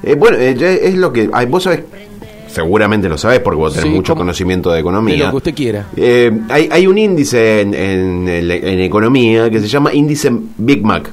Eh, 0.02 0.14
bueno, 0.14 0.36
eh, 0.38 0.80
es 0.82 0.94
lo 0.96 1.12
que. 1.12 1.28
ay, 1.32 1.46
vos 1.46 1.62
sabés. 1.64 1.80
Seguramente 2.48 3.08
lo 3.08 3.16
sabés 3.16 3.38
porque 3.40 3.58
vos 3.58 3.72
tenés 3.74 3.88
Sí, 3.88 3.94
mucho 3.94 4.12
como- 4.14 4.22
conocimiento 4.22 4.72
de 4.72 4.80
economía. 4.80 5.14
de 5.16 5.24
lo 5.24 5.30
que 5.30 5.36
usted 5.36 5.54
quiera. 5.54 5.86
Eh, 5.96 6.32
hay, 6.48 6.68
hay 6.72 6.86
un 6.86 6.98
índice 6.98 7.60
en, 7.60 7.74
en 7.74 8.28
el- 8.28 8.50
en 8.50 8.80
economía 8.80 9.48
que 9.50 9.60
se 9.60 9.68
llama 9.68 9.92
índice 9.94 10.30
Big 10.56 10.82
Mac. 10.84 11.10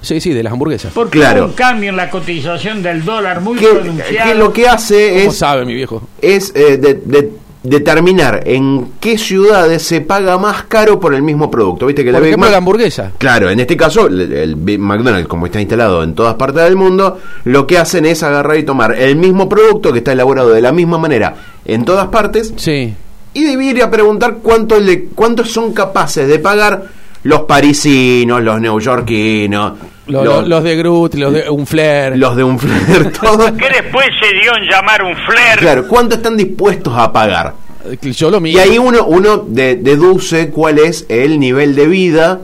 Sí, 0.00 0.20
sí, 0.20 0.30
de 0.34 0.42
las 0.42 0.52
hamburguesas. 0.52 0.92
porque 0.92 1.20
Claro. 1.20 1.42
hubo 1.42 1.46
un 1.50 1.52
cambio 1.54 1.90
en 1.90 1.96
la 1.96 2.10
cotización 2.10 2.82
del 2.82 3.04
dólar 3.04 3.40
muy 3.40 3.56
Que, 3.56 3.68
pronunciado. 3.68 4.28
que 4.30 4.34
lo 4.36 4.52
que 4.52 4.68
hace 4.68 5.10
¿Cómo 5.20 5.30
es, 5.30 5.36
sabe, 5.38 5.64
mi 5.64 5.74
viejo? 5.74 6.02
es 6.20 6.52
eh, 6.56 6.76
de- 6.76 6.94
de- 6.94 7.30
determinar 7.64 8.42
en 8.46 8.88
qué 9.00 9.16
ciudades 9.18 9.82
se 9.82 10.00
paga 10.02 10.38
más 10.38 10.64
caro 10.64 11.00
por 11.00 11.14
el 11.14 11.22
mismo 11.22 11.50
producto. 11.50 11.86
¿Viste 11.86 12.04
que 12.04 12.12
la 12.12 12.18
Por 12.18 12.24
Big 12.24 12.28
ejemplo, 12.32 12.46
Mac- 12.46 12.52
la 12.52 12.58
hamburguesa. 12.58 13.10
Claro, 13.18 13.50
en 13.50 13.58
este 13.58 13.76
caso, 13.76 14.06
el, 14.06 14.32
el 14.32 14.54
Big 14.54 14.78
McDonald's, 14.78 15.26
como 15.26 15.46
está 15.46 15.60
instalado 15.60 16.02
en 16.04 16.14
todas 16.14 16.34
partes 16.34 16.62
del 16.62 16.76
mundo, 16.76 17.18
lo 17.44 17.66
que 17.66 17.78
hacen 17.78 18.04
es 18.04 18.22
agarrar 18.22 18.58
y 18.58 18.62
tomar 18.64 18.94
el 18.94 19.16
mismo 19.16 19.48
producto 19.48 19.92
que 19.92 19.98
está 19.98 20.12
elaborado 20.12 20.50
de 20.50 20.60
la 20.60 20.72
misma 20.72 20.98
manera 20.98 21.34
en 21.64 21.84
todas 21.84 22.08
partes 22.08 22.52
Sí. 22.56 22.94
y 23.32 23.46
y 23.58 23.80
a 23.80 23.90
preguntar 23.90 24.36
cuánto 24.42 24.78
le, 24.78 25.04
cuántos 25.06 25.50
son 25.50 25.72
capaces 25.72 26.28
de 26.28 26.38
pagar 26.38 26.84
los 27.22 27.40
parisinos, 27.44 28.42
los 28.42 28.60
neoyorquinos, 28.60 29.72
Los, 30.06 30.24
los, 30.24 30.48
los- 30.48 30.62
de 30.64 30.76
Groot, 30.76 31.14
los 31.14 31.32
de 31.32 31.48
un 31.50 31.66
flair. 31.66 32.16
los 32.18 32.36
de 32.36 32.44
un 32.44 32.58
flair, 32.58 33.10
todos. 33.20 33.52
que 33.52 33.68
después 33.70 34.06
se 34.20 34.32
dio 34.38 34.54
en 34.56 34.64
llamar 34.70 35.02
un 35.02 35.14
flair. 35.16 35.58
Claro, 35.58 35.88
¿cuánto 35.88 36.16
están 36.16 36.36
dispuestos 36.36 36.92
a 36.96 37.10
pagar? 37.12 37.54
Yo 38.02 38.30
lo 38.30 38.38
Y 38.38 38.40
mismo. 38.40 38.60
ahí 38.60 38.78
uno, 38.78 39.04
uno 39.04 39.38
de- 39.38 39.76
deduce 39.76 40.50
cuál 40.50 40.78
es 40.78 41.06
el 41.08 41.38
nivel 41.40 41.74
de 41.74 41.86
vida 41.86 42.40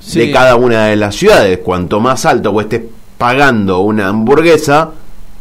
Sí. 0.00 0.18
de 0.20 0.30
cada 0.32 0.56
una 0.56 0.86
de 0.86 0.96
las 0.96 1.14
ciudades. 1.16 1.58
Cuanto 1.58 2.00
más 2.00 2.24
alto 2.26 2.52
vos 2.52 2.62
estés 2.64 2.82
pagando 3.18 3.80
una 3.80 4.08
hamburguesa, 4.08 4.90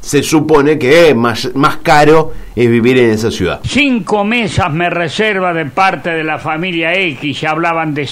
se 0.02 0.22
supone 0.24 0.78
que 0.78 1.14
más, 1.16 1.50
más 1.56 1.78
caro 1.78 2.34
es 2.56 2.70
vivir 2.70 2.98
en 2.98 3.12
esa 3.12 3.32
ciudad. 3.32 3.60
Cinco 3.64 4.24
mesas 4.24 4.72
me 4.72 4.90
reserva 4.90 5.54
de 5.54 5.66
parte 5.66 6.10
de 6.10 6.24
la 6.24 6.38
familia 6.40 6.94
X. 6.94 7.42
Ya 7.42 7.52
hablaban 7.52 7.94
de 7.94 8.10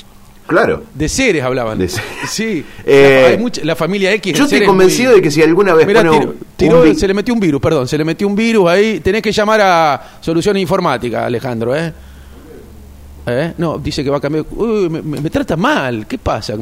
Claro. 0.47 0.83
De 0.93 1.09
seres 1.09 1.43
hablaban. 1.43 1.77
De 1.77 1.87
se- 1.89 2.01
Sí. 2.27 2.65
Eh, 2.85 3.19
La- 3.23 3.27
hay 3.33 3.37
mucha- 3.37 3.63
la 3.63 3.75
familia 3.75 4.11
X. 4.13 4.33
Yo 4.33 4.43
estoy 4.45 4.57
seres 4.59 4.67
convencido 4.69 5.11
muy- 5.11 5.19
de 5.19 5.23
que 5.23 5.31
si 5.31 5.41
alguna 5.43 5.73
vez 5.73 5.85
Mirá, 5.85 6.01
tiró- 6.01 6.35
tiró- 6.55 6.95
se 6.95 7.07
le 7.07 7.13
metió 7.13 7.33
un 7.33 7.39
virus, 7.39 7.61
perdón, 7.61 7.87
se 7.87 7.97
le 7.97 8.05
metió 8.05 8.25
un 8.27 8.35
virus 8.35 8.67
ahí. 8.69 8.99
Tenés 9.01 9.21
que 9.21 9.31
llamar 9.31 9.59
a 9.61 10.17
Soluciones 10.21 10.61
Informáticas, 10.61 11.23
Alejandro, 11.25 11.75
¿eh? 11.75 11.93
¿Eh? 13.29 13.53
No, 13.57 13.77
dice 13.77 14.03
que 14.05 14.09
va 14.09 14.17
a 14.17 14.21
cambiar. 14.21 14.45
Uy, 14.51 14.89
me, 14.89 15.01
me- 15.01 15.19
me 15.19 15.29
trata 15.29 15.57
mal, 15.57 16.07
¿qué 16.07 16.17
pasa? 16.17 16.53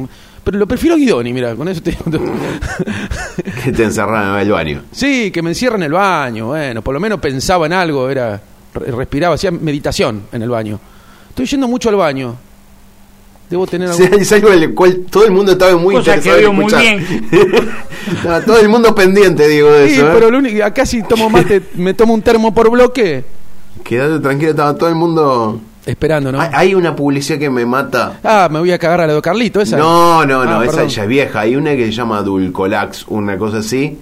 Pero 0.42 0.58
lo 0.58 0.66
prefiero 0.66 0.96
a 0.96 0.98
Guidoni, 0.98 1.32
mira, 1.32 1.54
con 1.54 1.68
eso 1.68 1.80
te. 1.80 1.96
Que 3.64 3.72
te 3.72 3.84
encerraron 3.84 4.34
en 4.34 4.40
el 4.46 4.50
baño. 4.52 4.82
Sí, 4.92 5.30
que 5.30 5.42
me 5.42 5.50
encierra 5.50 5.76
en 5.76 5.84
el 5.84 5.92
baño, 5.92 6.46
bueno, 6.48 6.82
por 6.82 6.94
lo 6.94 7.00
menos 7.00 7.20
pensaba 7.20 7.66
en 7.66 7.72
algo, 7.72 8.08
era 8.10 8.40
re- 8.74 8.90
respiraba, 8.92 9.34
hacía 9.36 9.50
meditación 9.52 10.24
en 10.32 10.42
el 10.42 10.48
baño. 10.50 10.78
Estoy 11.28 11.46
yendo 11.46 11.68
mucho 11.68 11.88
al 11.88 11.96
baño. 11.96 12.36
Debo 13.48 13.66
tener 13.66 13.88
Sí, 13.94 14.02
algún... 14.04 14.20
es 14.20 14.32
algo 14.32 14.52
en 14.52 14.62
el 14.62 14.74
cual 14.74 15.04
todo 15.10 15.24
el 15.24 15.30
mundo 15.30 15.52
estaba 15.52 15.76
muy 15.76 15.94
Cosa 15.94 16.12
que 16.20 16.28
interesado 16.28 16.36
en 16.38 16.42
veo 16.42 16.52
muy 16.52 16.64
escuchar. 16.66 18.16
Estaba 18.16 18.40
todo 18.44 18.58
el 18.60 18.68
mundo 18.68 18.94
pendiente, 18.94 19.46
digo, 19.48 19.70
de 19.70 19.88
Sí, 19.88 19.94
eso. 19.96 20.08
¿eh? 20.08 20.10
pero 20.14 20.30
lo 20.30 20.38
único, 20.38 20.64
acá 20.64 20.84
si 20.84 21.02
tomo 21.02 21.30
mate, 21.30 21.62
me 21.74 21.94
tomo 21.94 22.14
un 22.14 22.22
termo 22.22 22.52
por 22.52 22.70
bloque, 22.70 23.24
Quédate 23.84 24.18
tranquilo, 24.20 24.50
estaba 24.50 24.74
todo 24.74 24.88
el 24.88 24.96
mundo... 24.96 25.60
esperando, 25.84 26.32
¿no? 26.32 26.40
Hay, 26.40 26.48
hay 26.52 26.74
una 26.74 26.96
publicidad 26.96 27.38
que 27.38 27.48
me 27.50 27.64
mata. 27.64 28.18
Ah, 28.24 28.48
me 28.50 28.58
voy 28.58 28.72
a 28.72 28.78
cagar 28.78 29.02
a 29.02 29.06
la 29.06 29.14
de 29.14 29.22
Carlito, 29.22 29.60
esa. 29.60 29.76
No, 29.76 30.24
no, 30.26 30.44
no, 30.44 30.58
Ah, 30.58 30.64
esa 30.64 30.72
perdón. 30.72 30.88
ya 30.88 31.02
es 31.04 31.08
vieja. 31.08 31.40
Hay 31.40 31.54
una 31.54 31.76
que 31.76 31.84
se 31.86 31.92
llama 31.92 32.20
Dulcolax, 32.22 33.04
una 33.08 33.38
cosa 33.38 33.58
así, 33.58 33.96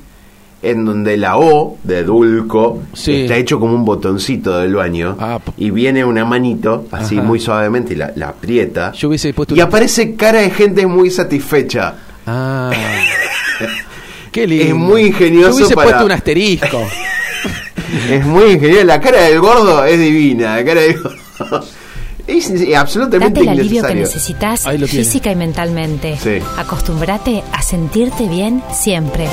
en 0.70 0.84
donde 0.84 1.16
la 1.16 1.36
O 1.38 1.76
de 1.84 2.02
Dulco 2.04 2.82
Sí. 2.92 3.22
está 3.22 3.36
hecho 3.36 3.58
como 3.60 3.74
un 3.74 3.84
botoncito 3.84 4.58
del 4.58 4.74
baño 4.74 5.16
Ah, 5.20 5.38
y 5.56 5.70
viene 5.70 6.04
una 6.04 6.24
manito, 6.24 6.86
así 6.90 7.16
Ajá. 7.18 7.24
muy 7.26 7.40
suavemente, 7.40 7.94
y 7.94 7.96
la, 7.96 8.12
la 8.16 8.28
aprieta. 8.28 8.92
Yo 8.92 9.08
hubiese 9.08 9.32
puesto 9.34 9.54
Y 9.54 9.60
aparece 9.60 10.14
cara 10.14 10.40
de 10.40 10.50
gente 10.50 10.86
muy 10.86 11.10
satisfecha. 11.10 11.94
Ah. 12.26 12.70
Qué 14.32 14.46
lindo. 14.46 14.64
Es 14.64 14.74
muy 14.74 15.02
ingenioso 15.06 15.50
Yo 15.50 15.56
hubiese 15.56 15.74
para- 15.74 15.88
puesto 15.90 16.04
un 16.06 16.12
asterisco. 16.12 16.80
Es 18.10 18.26
muy 18.26 18.52
ingenioso. 18.52 18.84
La 18.84 19.00
cara 19.00 19.20
del 19.22 19.38
gordo 19.40 19.84
es 19.84 19.98
divina. 20.00 20.56
La 20.56 20.64
cara 20.64 20.80
del 20.80 21.00
gordo 21.00 21.64
es 22.26 22.50
es 22.50 22.74
absolutamente 22.74 23.40
Date 23.40 23.52
el 23.52 23.60
alivio 23.60 23.82
que 23.84 23.94
necesitas 23.94 24.64
física 24.88 25.30
y 25.30 25.36
mentalmente. 25.36 26.16
Sí. 26.20 26.38
Acostúmbrate 26.58 27.44
a 27.52 27.62
sentirte 27.62 28.26
bien 28.26 28.62
siempre. 28.72 29.28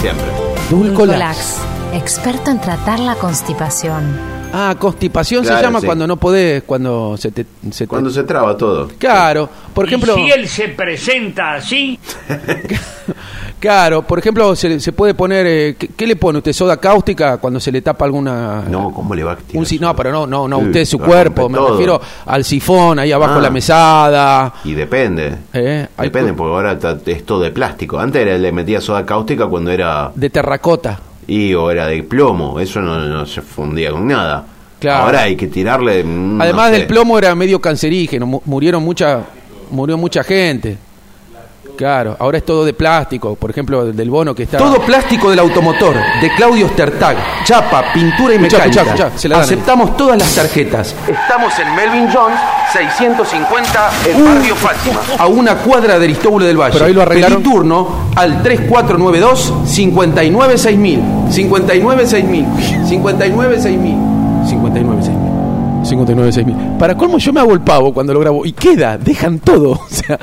Siempre. 0.00 0.39
Dulcolax. 0.70 1.58
experto 1.94 2.50
en 2.50 2.60
tratar 2.60 3.00
la 3.00 3.16
constipación. 3.16 4.40
Ah, 4.52 4.74
constipación 4.78 5.42
Claro, 5.44 5.58
se 5.58 5.64
llama 5.64 5.80
sí. 5.80 5.86
cuando 5.86 6.06
no 6.06 6.16
podés, 6.16 6.62
cuando 6.64 7.16
se 7.16 7.30
te... 7.30 7.46
se 7.70 7.84
te- 7.84 7.88
Cuando 7.88 8.10
se 8.10 8.22
traba 8.24 8.56
todo. 8.56 8.88
Claro, 8.98 9.48
por 9.74 9.86
ejemplo... 9.86 10.16
Y 10.18 10.24
si 10.26 10.30
él 10.32 10.48
se 10.48 10.68
presenta 10.68 11.54
así, 11.54 11.98
Claro, 13.60 14.00
por 14.02 14.18
ejemplo, 14.18 14.56
se, 14.56 14.80
se 14.80 14.92
puede 14.92 15.12
poner... 15.14 15.46
eh, 15.46 15.76
¿qué, 15.78 15.88
qué 15.88 16.06
le 16.06 16.16
pone 16.16 16.38
usted? 16.38 16.52
¿Soda 16.54 16.78
cáustica 16.78 17.36
cuando 17.36 17.60
se 17.60 17.70
le 17.70 17.82
tapa 17.82 18.06
alguna... 18.06 18.62
No, 18.68 18.90
¿cómo 18.90 19.14
le 19.14 19.22
va 19.22 19.32
a 19.32 19.38
Un, 19.52 19.66
no, 19.80 19.94
pero 19.94 20.10
no, 20.10 20.26
no, 20.26 20.48
no, 20.48 20.58
usted 20.58 20.84
su 20.86 20.98
cuerpo, 20.98 21.46
me 21.48 21.58
todo. 21.58 21.72
refiero 21.72 22.00
al 22.24 22.42
sifón, 22.44 22.98
ahí 22.98 23.12
abajo 23.12 23.34
Ah. 23.36 23.42
la 23.42 23.50
mesada. 23.50 24.54
Y 24.64 24.72
depende. 24.72 25.36
Eh, 25.52 25.86
Depende, 26.00 26.32
porque 26.32 26.52
ahora 26.54 26.78
es 27.06 27.24
todo 27.26 27.40
de 27.42 27.50
plástico. 27.50 27.98
Antes 27.98 28.22
era- 28.22 28.38
le 28.38 28.50
metía 28.50 28.80
soda 28.80 29.04
cáustica 29.04 29.46
cuando 29.46 29.70
era. 29.70 30.10
De 30.14 30.30
terracota. 30.30 30.98
Y 31.26 31.52
o 31.54 31.70
era 31.70 31.86
de 31.86 32.02
plomo. 32.02 32.58
Eso 32.58 32.80
no, 32.80 32.98
no 32.98 33.26
se 33.26 33.42
fundía 33.42 33.90
con 33.92 34.06
nada. 34.08 34.44
Claro. 34.78 35.04
Ahora 35.04 35.22
hay 35.24 35.36
que 35.36 35.48
tirarle. 35.48 36.02
mm, 36.02 36.38
no 36.38 36.42
Además 36.44 36.70
sé. 36.70 36.78
del 36.78 36.86
plomo 36.86 37.18
era 37.18 37.34
medio 37.34 37.60
cancerígeno, 37.60 38.24
mu- 38.26 38.40
murieron 38.46 38.82
mucha, 38.82 39.20
murió 39.70 39.98
mucha 39.98 40.24
gente. 40.24 40.78
Claro, 41.80 42.14
ahora 42.18 42.36
es 42.36 42.44
todo 42.44 42.62
de 42.66 42.74
plástico, 42.74 43.36
por 43.36 43.48
ejemplo, 43.48 43.86
del 43.86 44.10
bono 44.10 44.34
que 44.34 44.42
está... 44.42 44.58
Todo 44.58 44.82
plástico 44.82 45.30
del 45.30 45.38
automotor, 45.38 45.94
de 46.20 46.34
Claudio 46.34 46.68
Stertag, 46.68 47.16
chapa, 47.42 47.90
pintura 47.94 48.34
y 48.34 48.36
Escuchá, 48.36 48.58
mecánica. 48.58 48.80
escuchá, 48.82 49.06
escuchá, 49.06 49.18
se 49.18 49.28
la 49.30 49.36
dan. 49.36 49.44
Aceptamos 49.44 49.96
todas 49.96 50.18
las 50.18 50.34
tarjetas. 50.34 50.94
Estamos 51.08 51.58
en 51.58 51.74
Melvin 51.74 52.10
Jones, 52.12 52.38
650, 52.70 53.90
en 54.10 54.24
Barrio 54.26 54.54
Fátima, 54.56 55.00
a 55.18 55.26
una 55.26 55.54
cuadra 55.54 55.98
de 55.98 56.04
Aristóbulo 56.04 56.44
del 56.44 56.58
Valle. 56.58 56.74
Pero 56.74 56.84
ahí 56.84 56.92
lo 56.92 57.00
arreglaron. 57.00 57.42
Pedí 57.42 57.50
turno 57.50 58.10
al 58.14 58.42
3492 58.42 59.54
596.000, 59.64 61.30
596.000, 61.30 62.84
596.000. 62.84 62.86
59 62.88 63.56
6.000. 63.56 64.46
59 64.46 65.02
6.000. 65.02 65.29
Para 66.78 66.96
colmo 66.96 67.18
yo 67.18 67.32
me 67.32 67.40
hago 67.40 67.52
el 67.52 67.60
pavo 67.60 67.92
cuando 67.92 68.12
lo 68.14 68.20
grabo 68.20 68.44
y 68.46 68.52
queda, 68.52 68.98
dejan 68.98 69.38
todo. 69.40 69.72
O 69.80 69.86
sea, 69.88 70.18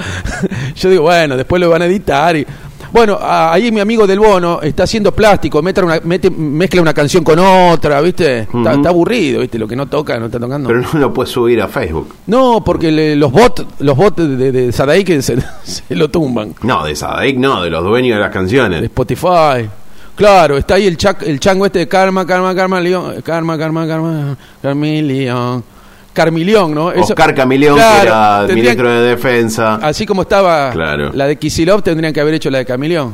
yo 0.75 0.89
digo, 0.89 1.03
bueno, 1.03 1.35
después 1.37 1.59
lo 1.61 1.69
van 1.69 1.81
a 1.81 1.85
editar 1.85 2.35
y 2.35 2.45
bueno, 2.91 3.17
ahí 3.21 3.69
mi 3.71 3.81
amigo 3.81 4.07
del 4.07 4.17
Bono 4.19 4.61
está 4.61 4.83
haciendo 4.83 5.11
plástico, 5.11 5.61
mete 5.61 5.83
una, 5.83 5.99
mete- 6.01 6.29
mezcla 6.31 6.81
una 6.81 6.93
canción 6.93 7.21
con 7.23 7.37
otra, 7.37 7.99
¿viste? 8.01 8.39
Está, 8.41 8.73
está 8.73 8.89
aburrido, 8.89 9.41
¿viste? 9.41 9.59
Lo 9.59 9.67
que 9.67 9.75
no 9.75 9.87
toca, 9.87 10.17
no 10.17 10.27
está 10.27 10.39
tocando. 10.39 10.69
Pero 10.69 10.81
no 10.81 10.99
lo 10.99 11.13
puedes 11.13 11.29
subir 11.31 11.61
a 11.61 11.67
Facebook. 11.67 12.15
No, 12.27 12.63
porque 12.63 12.89
le- 12.91 13.15
los 13.17 13.31
bots, 13.31 13.65
los 13.79 13.95
bots 13.97 14.17
de, 14.17 14.51
de, 14.51 14.71
Sadaik 14.71 15.07
se, 15.21 15.37
se 15.63 15.95
lo 15.95 16.09
tumban. 16.09 16.55
No, 16.63 16.85
de 16.85 16.95
Sadaic 16.95 17.37
no, 17.37 17.61
de 17.61 17.69
los 17.69 17.83
dueños 17.83 18.15
de 18.15 18.21
las 18.21 18.29
De 18.29 18.33
canciones. 18.33 18.83
Spotify. 18.83 19.69
Claro, 20.17 20.57
está 20.57 20.73
ahí 20.75 20.85
el, 20.87 20.97
chac- 20.97 21.23
el 21.25 21.39
chango 21.39 21.65
este 21.65 21.79
de 21.79 21.87
Karma, 21.87 22.25
Karma, 22.25 22.53
Karma, 22.53 22.81
León. 22.81 23.21
Karma, 23.23 23.57
Karma, 23.57 23.87
Karma, 23.87 24.35
Carmilión. 24.61 25.63
Carmilión, 26.11 26.73
¿no? 26.73 26.91
Eso- 26.91 27.01
Oscar 27.13 27.33
Camilión, 27.35 27.75
Claro, 27.75 28.01
que 28.01 28.07
era 28.07 28.39
tendrían- 28.47 28.55
ministro 28.65 28.91
de 28.91 29.01
Defensa. 29.09 29.75
Así 29.75 30.05
como 30.07 30.23
estaba 30.23 30.71
Claro. 30.71 31.11
la 31.13 31.27
de 31.27 31.35
Kisilov, 31.37 31.83
tendrían 31.83 32.11
que 32.11 32.19
haber 32.19 32.33
hecho 32.33 32.49
la 32.49 32.57
de 32.57 32.65
Camilión. 32.65 33.13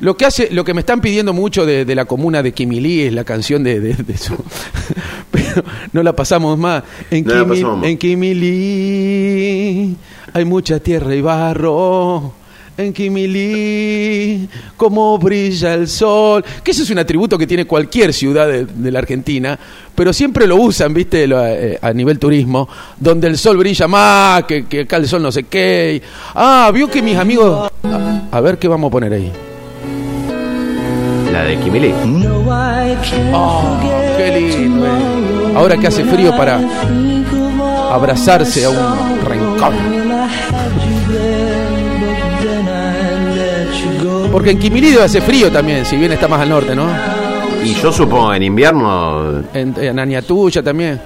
Lo 0.00 0.14
que 0.16 0.26
hace, 0.26 0.48
lo 0.52 0.62
que 0.64 0.74
me 0.74 0.80
están 0.80 1.00
pidiendo 1.00 1.32
mucho 1.32 1.64
de, 1.64 1.84
de 1.86 1.94
la 1.94 2.04
comuna 2.04 2.42
de 2.42 2.52
Kimilí 2.52 3.02
es 3.02 3.12
la 3.14 3.24
canción 3.24 3.62
de, 3.64 3.80
de, 3.80 3.94
de 3.94 4.16
su- 4.18 4.36
pero 5.30 5.62
no 5.92 6.02
la 6.02 6.12
pasamos 6.14 6.58
más. 6.58 6.82
En, 7.10 7.24
No 7.24 7.34
la 7.34 7.40
Kimi- 7.44 7.48
pasamos 7.48 7.78
más. 7.78 7.86
en 7.88 7.96
Kimilí 7.98 9.96
hay 10.34 10.44
mucha 10.44 10.78
tierra 10.80 11.14
y 11.14 11.20
barro. 11.22 12.34
En 12.74 12.92
Kimilí, 12.94 14.48
como 14.78 15.18
brilla 15.18 15.74
el 15.74 15.88
sol. 15.88 16.42
Que 16.64 16.70
eso 16.70 16.82
es 16.84 16.90
un 16.90 16.98
atributo 16.98 17.36
que 17.36 17.46
tiene 17.46 17.66
cualquier 17.66 18.12
ciudad 18.14 18.48
de, 18.48 18.64
de 18.64 18.90
la 18.90 18.98
Argentina, 19.00 19.58
pero 19.94 20.12
siempre 20.12 20.46
lo 20.46 20.56
usan, 20.56 20.94
viste, 20.94 21.26
Lo, 21.26 21.46
eh, 21.46 21.78
a 21.82 21.92
nivel 21.92 22.18
turismo, 22.18 22.66
donde 22.98 23.28
el 23.28 23.36
sol 23.36 23.58
brilla 23.58 23.86
más, 23.88 24.44
que, 24.44 24.64
que 24.64 24.80
acá 24.80 24.96
el 24.96 25.06
sol 25.06 25.22
no 25.22 25.30
sé 25.30 25.44
qué. 25.44 26.00
y- 26.02 26.06
ah, 26.34 26.70
vio 26.72 26.88
que 26.88 27.02
mis 27.02 27.16
amigos. 27.16 27.70
A, 27.84 28.22
a 28.36 28.40
ver 28.40 28.58
qué 28.58 28.68
vamos 28.68 28.88
a 28.88 28.92
poner 28.92 29.12
ahí. 29.12 29.30
La 31.30 31.44
de 31.44 31.58
Kimili. 31.58 31.92
Oh, 33.32 33.78
qué 34.16 34.40
lindo. 34.40 34.86
eh. 34.86 35.52
Ahora 35.54 35.76
que 35.76 35.86
hace 35.88 36.04
frío 36.04 36.30
para 36.36 36.58
abrazarse 37.92 38.64
a 38.64 38.70
un 38.70 39.20
rencor. 39.26 39.72
Porque 44.32 44.50
en 44.50 44.58
Quimilí 44.58 44.96
hace 44.96 45.20
frío 45.20 45.52
también, 45.52 45.84
si 45.84 45.96
bien 45.96 46.10
está 46.10 46.26
más 46.26 46.40
al 46.40 46.48
norte, 46.48 46.74
¿no? 46.74 46.86
Y 47.62 47.74
yo 47.74 47.92
supongo 47.92 48.32
en 48.34 48.42
invierno. 48.42 49.44
En, 49.52 49.74
en 49.78 49.98
Añatuya 49.98 50.62
también. 50.62 50.98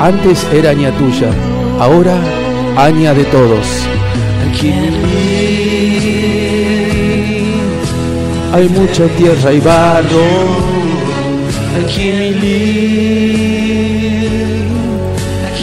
Antes 0.00 0.46
era 0.52 0.70
Añatuya, 0.70 1.30
ahora 1.80 2.14
Aña 2.76 3.14
de 3.14 3.24
todos. 3.24 3.86
Hay 8.52 8.68
mucha 8.68 9.06
tierra 9.16 9.52
y 9.52 9.60
barro. 9.60 10.24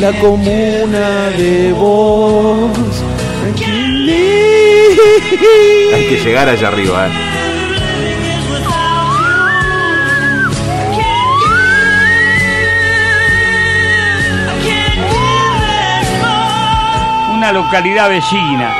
La 0.01 0.11
comuna 0.13 1.29
de 1.37 1.71
vos. 1.73 2.71
Hay 5.93 6.07
que 6.09 6.19
llegar 6.23 6.49
allá 6.49 6.69
arriba, 6.69 7.07
¿eh? 7.07 7.11
una 17.35 17.51
localidad 17.51 18.09
vecina. 18.09 18.73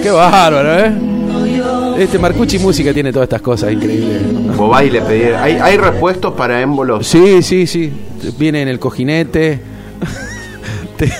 Qué 0.00 0.10
bárbaro, 0.12 0.78
¿eh? 0.78 1.09
Este 2.00 2.18
Marcucci 2.18 2.58
Música 2.58 2.94
tiene 2.94 3.12
todas 3.12 3.26
estas 3.26 3.42
cosas 3.42 3.72
increíbles. 3.72 4.56
Vos 4.56 4.70
vas 4.70 4.84
y 4.84 4.90
le 4.90 5.02
pedís. 5.02 5.34
¿Hay, 5.34 5.52
hay 5.60 5.76
repuestos 5.76 6.32
para 6.32 6.60
émbolos? 6.62 7.06
Sí, 7.06 7.42
sí, 7.42 7.66
sí. 7.66 7.92
Viene 8.38 8.62
en 8.62 8.68
el 8.68 8.78
cojinete. 8.78 9.60
te, 10.96 11.12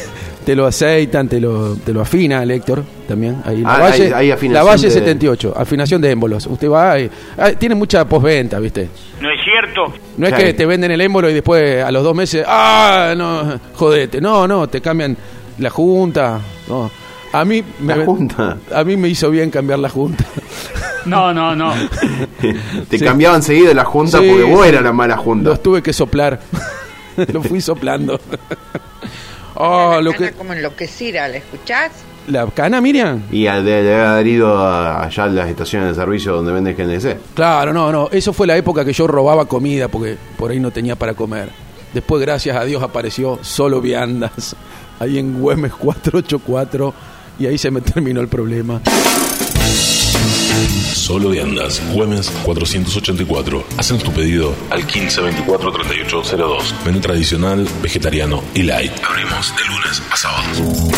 te 0.45 0.57
lo 0.57 0.65
aceitan, 0.67 1.29
te 1.29 1.39
lo, 1.39 1.75
te 1.77 1.93
lo 1.93 2.01
afina 2.01 2.43
el 2.43 2.51
Héctor 2.51 2.83
también. 3.07 3.43
Ahí 3.45 3.61
la 3.61 3.75
Ah, 3.75 3.79
Valle, 3.81 4.05
hay- 4.07 4.13
hay 4.13 4.31
afinación 4.31 4.53
la 4.55 4.63
Valle 4.73 4.87
de- 4.89 4.95
78, 4.95 5.55
afinación 5.55 6.01
de 6.01 6.11
émbolos. 6.13 6.47
Usted 6.47 6.71
va 6.71 6.99
y. 6.99 7.11
ah, 7.37 7.51
tiene 7.59 7.75
mucha 7.75 8.07
postventa, 8.07 8.59
¿viste? 8.59 8.89
¿No 9.21 9.31
es 9.31 9.39
cierto? 9.45 9.93
No 10.17 10.27
es 10.29 10.33
que 10.33 10.55
te 10.55 10.65
venden 10.65 10.91
el 10.93 11.01
émbolo 11.03 11.29
y 11.29 11.35
después 11.35 11.85
a 11.85 11.91
los 11.93 12.03
dos 12.03 12.15
meses, 12.15 12.43
ah, 12.49 13.13
no, 13.19 13.61
jodete. 13.75 14.19
No, 14.23 14.49
no, 14.49 14.67
te 14.67 14.81
cambian 14.81 15.15
la 15.59 15.69
junta. 15.69 16.41
No. 16.69 16.91
A 17.33 17.45
mí 17.45 17.63
me, 17.81 17.97
La 17.97 18.05
junta. 18.05 18.57
A 18.75 18.85
mí 18.85 18.97
me 18.97 19.09
hizo 19.09 19.31
bien 19.31 19.51
cambiar 19.51 19.79
la 19.79 19.89
junta. 19.89 20.25
No, 21.07 21.33
no, 21.33 21.55
no. 21.57 21.73
Te 22.89 22.99
Sí. 22.99 23.05
cambiaban 23.05 23.43
seguido 23.43 23.73
la 23.73 23.85
junta 23.85 24.19
Sí, 24.19 24.29
porque 24.29 24.43
vos 24.45 24.63
sí. 24.65 24.69
eras 24.69 24.83
la 24.83 24.93
mala 24.93 25.17
junta. 25.17 25.49
Los 25.51 25.63
tuve 25.63 25.83
que 25.83 25.93
soplar. 25.93 26.41
Lo 27.33 27.43
fui 27.43 27.61
soplando. 27.61 28.21
Oh, 29.55 30.01
lo 30.01 30.13
que... 30.13 30.33
como 30.33 30.53
enloquecida, 30.53 31.29
¿la 31.29 31.37
escuchás? 31.39 31.91
¿La 32.29 32.47
cana, 32.47 32.81
Miriam? 32.81 33.23
Y 33.33 33.47
al 33.47 33.65
de, 33.65 33.83
de 33.83 33.95
haber 33.95 34.27
ido 34.27 34.57
a- 34.59 35.03
allá 35.05 35.25
a 35.25 35.29
las 35.29 35.49
estaciones 35.49 35.89
de 35.89 35.95
servicio 35.95 36.33
donde 36.35 36.53
venden 36.53 36.77
GNC. 36.77 37.35
Claro, 37.35 37.73
no, 37.73 37.91
no. 37.91 38.09
Eso 38.13 38.33
fue 38.33 38.47
la 38.47 38.57
época 38.57 38.85
que 38.85 38.93
yo 38.93 39.07
robaba 39.07 39.47
comida 39.47 39.89
porque 39.89 40.17
por 40.37 40.51
ahí 40.51 40.61
no 40.61 40.71
tenía 40.71 40.97
para 40.97 41.15
comer. 41.15 41.49
Después, 41.93 42.23
gracias 42.23 42.57
a 42.57 42.65
Dios, 42.65 42.83
apareció 42.83 43.39
solo 43.43 43.81
viandas 43.81 44.55
ahí 45.01 45.19
en 45.19 45.41
Güemes 45.41 45.73
484 45.73 46.95
y 47.41 47.47
ahí 47.47 47.59
se 47.59 47.71
me 47.71 47.81
terminó 47.81 48.21
el 48.21 48.29
problema. 48.29 48.81
Solo 50.95 51.31
de 51.31 51.41
Andas, 51.41 51.83
Güemes 51.93 52.31
484. 52.45 53.65
Hacen 53.79 53.99
tu 53.99 54.13
pedido 54.13 54.55
al 54.71 54.87
15 54.87 55.21
24 55.23 55.73
38 55.73 56.23
02. 56.37 56.75
Menú 56.85 57.01
tradicional, 57.01 57.67
vegetariano 57.83 58.43
y 58.55 58.63
light. 58.63 58.93
Abrimos 59.09 59.53
de 59.57 59.65
lunes 59.75 60.03
a 60.13 60.17
sábados. 60.17 60.91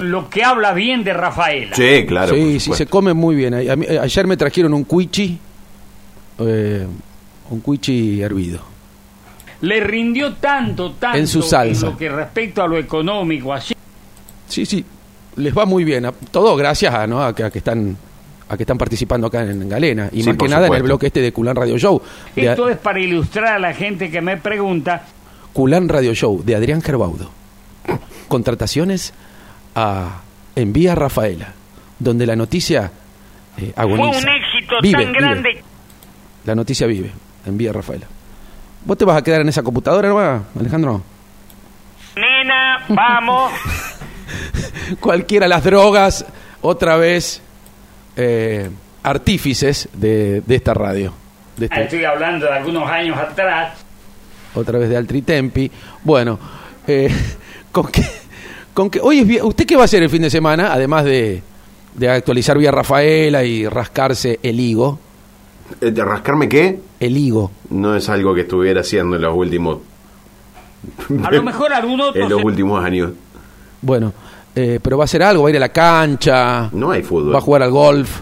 Lo 0.00 0.28
que 0.28 0.44
habla 0.44 0.72
bien 0.74 1.02
de 1.02 1.12
Rafaela. 1.14 1.74
Sí, 1.74 2.04
claro. 2.06 2.34
sí, 2.34 2.60
sí, 2.60 2.72
se 2.74 2.86
come 2.86 3.14
muy 3.14 3.34
bien. 3.34 3.54
A- 3.54 3.72
a 3.72 3.76
mí- 3.76 3.86
eh, 3.88 3.98
ayer 3.98 4.26
me 4.26 4.36
trajeron 4.36 4.74
un 4.74 4.84
cuichi, 4.84 5.38
eh, 6.40 6.86
un 7.50 7.60
cuichi 7.60 8.20
hervido. 8.20 8.60
Le 9.64 9.80
rindió 9.80 10.34
tanto, 10.34 10.92
tanto 10.92 11.18
En 11.18 11.26
su 11.26 11.42
salsa. 11.42 11.86
lo 11.86 11.96
que 11.96 12.08
respecto 12.08 12.62
a 12.62 12.66
lo 12.68 12.76
económico, 12.78 13.52
así. 13.52 13.74
Sí, 14.48 14.66
sí, 14.66 14.84
les 15.36 15.56
va 15.56 15.64
muy 15.66 15.84
bien. 15.84 16.06
A- 16.06 16.12
Todo 16.12 16.54
gracias 16.56 16.94
a, 16.94 17.06
¿no? 17.06 17.22
a, 17.22 17.34
que, 17.34 17.44
a 17.44 17.50
que 17.50 17.58
están 17.58 17.96
a 18.46 18.56
que 18.58 18.62
están 18.64 18.76
participando 18.76 19.26
acá 19.28 19.42
en, 19.42 19.66
Galena 19.68 20.10
y 20.12 20.22
Sí, 20.22 20.28
más 20.28 20.36
que 20.36 20.48
nada 20.48 20.66
en 20.66 20.74
el 20.74 20.82
bloque 20.82 21.06
este 21.06 21.20
de 21.22 21.32
Culán 21.32 21.56
Radio 21.56 21.78
Show. 21.78 22.00
De 22.36 22.46
Esto 22.46 22.68
es 22.68 22.76
para 22.76 23.00
ilustrar 23.00 23.54
a 23.54 23.58
la 23.58 23.72
gente 23.72 24.10
que 24.10 24.20
me 24.20 24.36
pregunta. 24.36 25.02
Culán 25.54 25.88
Radio 25.88 26.14
Show 26.14 26.42
de 26.44 26.54
Adrián 26.54 26.82
Gerbaudo. 26.82 27.30
Contrataciones 28.28 29.12
a 29.74 30.20
Envía 30.56 30.94
Rafaela, 30.94 31.52
donde 31.98 32.26
la 32.26 32.36
noticia 32.36 32.90
eh, 33.58 33.72
agoniza. 33.76 34.08
Fue 34.12 34.18
un 34.18 34.28
éxito 34.28 34.74
Vive, 34.82 35.02
tan 35.04 35.12
vive. 35.12 35.20
grande. 35.24 35.62
La 36.44 36.54
noticia 36.54 36.86
vive. 36.86 37.10
Envía 37.46 37.72
Rafaela. 37.72 38.06
¿Vos 38.84 38.98
te 38.98 39.04
vas 39.04 39.16
a 39.16 39.22
quedar 39.22 39.40
en 39.40 39.48
esa 39.48 39.62
computadora, 39.62 40.08
no 40.08 40.14
Alejandro? 40.58 41.02
Nena, 42.16 42.84
vamos. 42.88 43.52
Cualquiera 45.00 45.48
las 45.48 45.64
drogas, 45.64 46.24
otra 46.60 46.96
vez 46.96 47.40
eh, 48.16 48.70
artífices 49.02 49.88
de, 49.92 50.42
de 50.42 50.54
esta 50.54 50.74
radio. 50.74 51.12
De 51.56 51.66
este- 51.66 51.82
Estoy 51.84 52.04
hablando 52.04 52.46
de 52.46 52.52
algunos 52.52 52.88
años 52.90 53.16
atrás. 53.18 53.78
otra 54.54 54.78
vez 54.78 54.88
de 54.90 54.96
Altritempi. 54.96 55.70
Bueno, 56.02 56.38
eh, 56.86 57.10
con 57.72 57.86
que, 57.90 58.04
con 58.74 58.90
es 59.20 59.26
vie- 59.26 59.42
¿Usted 59.42 59.66
qué 59.66 59.76
va 59.76 59.82
a 59.82 59.84
hacer 59.86 60.02
el 60.02 60.10
fin 60.10 60.22
de 60.22 60.30
semana? 60.30 60.72
Además 60.72 61.04
de, 61.04 61.42
de 61.94 62.08
actualizar 62.10 62.58
vía 62.58 62.70
Rafaela 62.70 63.44
y 63.44 63.66
rascarse 63.66 64.38
el 64.42 64.60
higo. 64.60 64.98
Eh, 65.80 65.90
¿De 65.90 66.04
rascarme 66.04 66.48
qué? 66.48 66.80
El 67.00 67.16
higo. 67.16 67.50
No 67.70 67.94
es 67.96 68.08
algo 68.08 68.34
que 68.34 68.42
estuviera 68.42 68.80
haciendo 68.82 69.16
en 69.16 69.22
los 69.22 69.34
últimos. 69.36 69.78
A 71.24 71.30
lo 71.30 71.42
mejor 71.42 71.72
algún 71.72 72.00
otro 72.00 72.22
en 72.24 72.28
los 72.28 72.40
se- 72.40 72.46
últimos 72.46 72.84
años. 72.84 73.12
Bueno, 73.80 74.12
eh, 74.54 74.78
pero 74.82 74.96
va 74.98 75.04
a 75.04 75.06
hacer 75.06 75.22
algo, 75.22 75.42
va 75.44 75.48
a 75.48 75.50
ir 75.50 75.56
a 75.56 75.60
la 75.60 75.68
cancha, 75.70 76.68
No 76.72 76.90
hay 76.90 77.02
fútbol. 77.02 77.34
va 77.34 77.38
a 77.38 77.42
jugar 77.42 77.62
al 77.62 77.70
golf. 77.70 78.20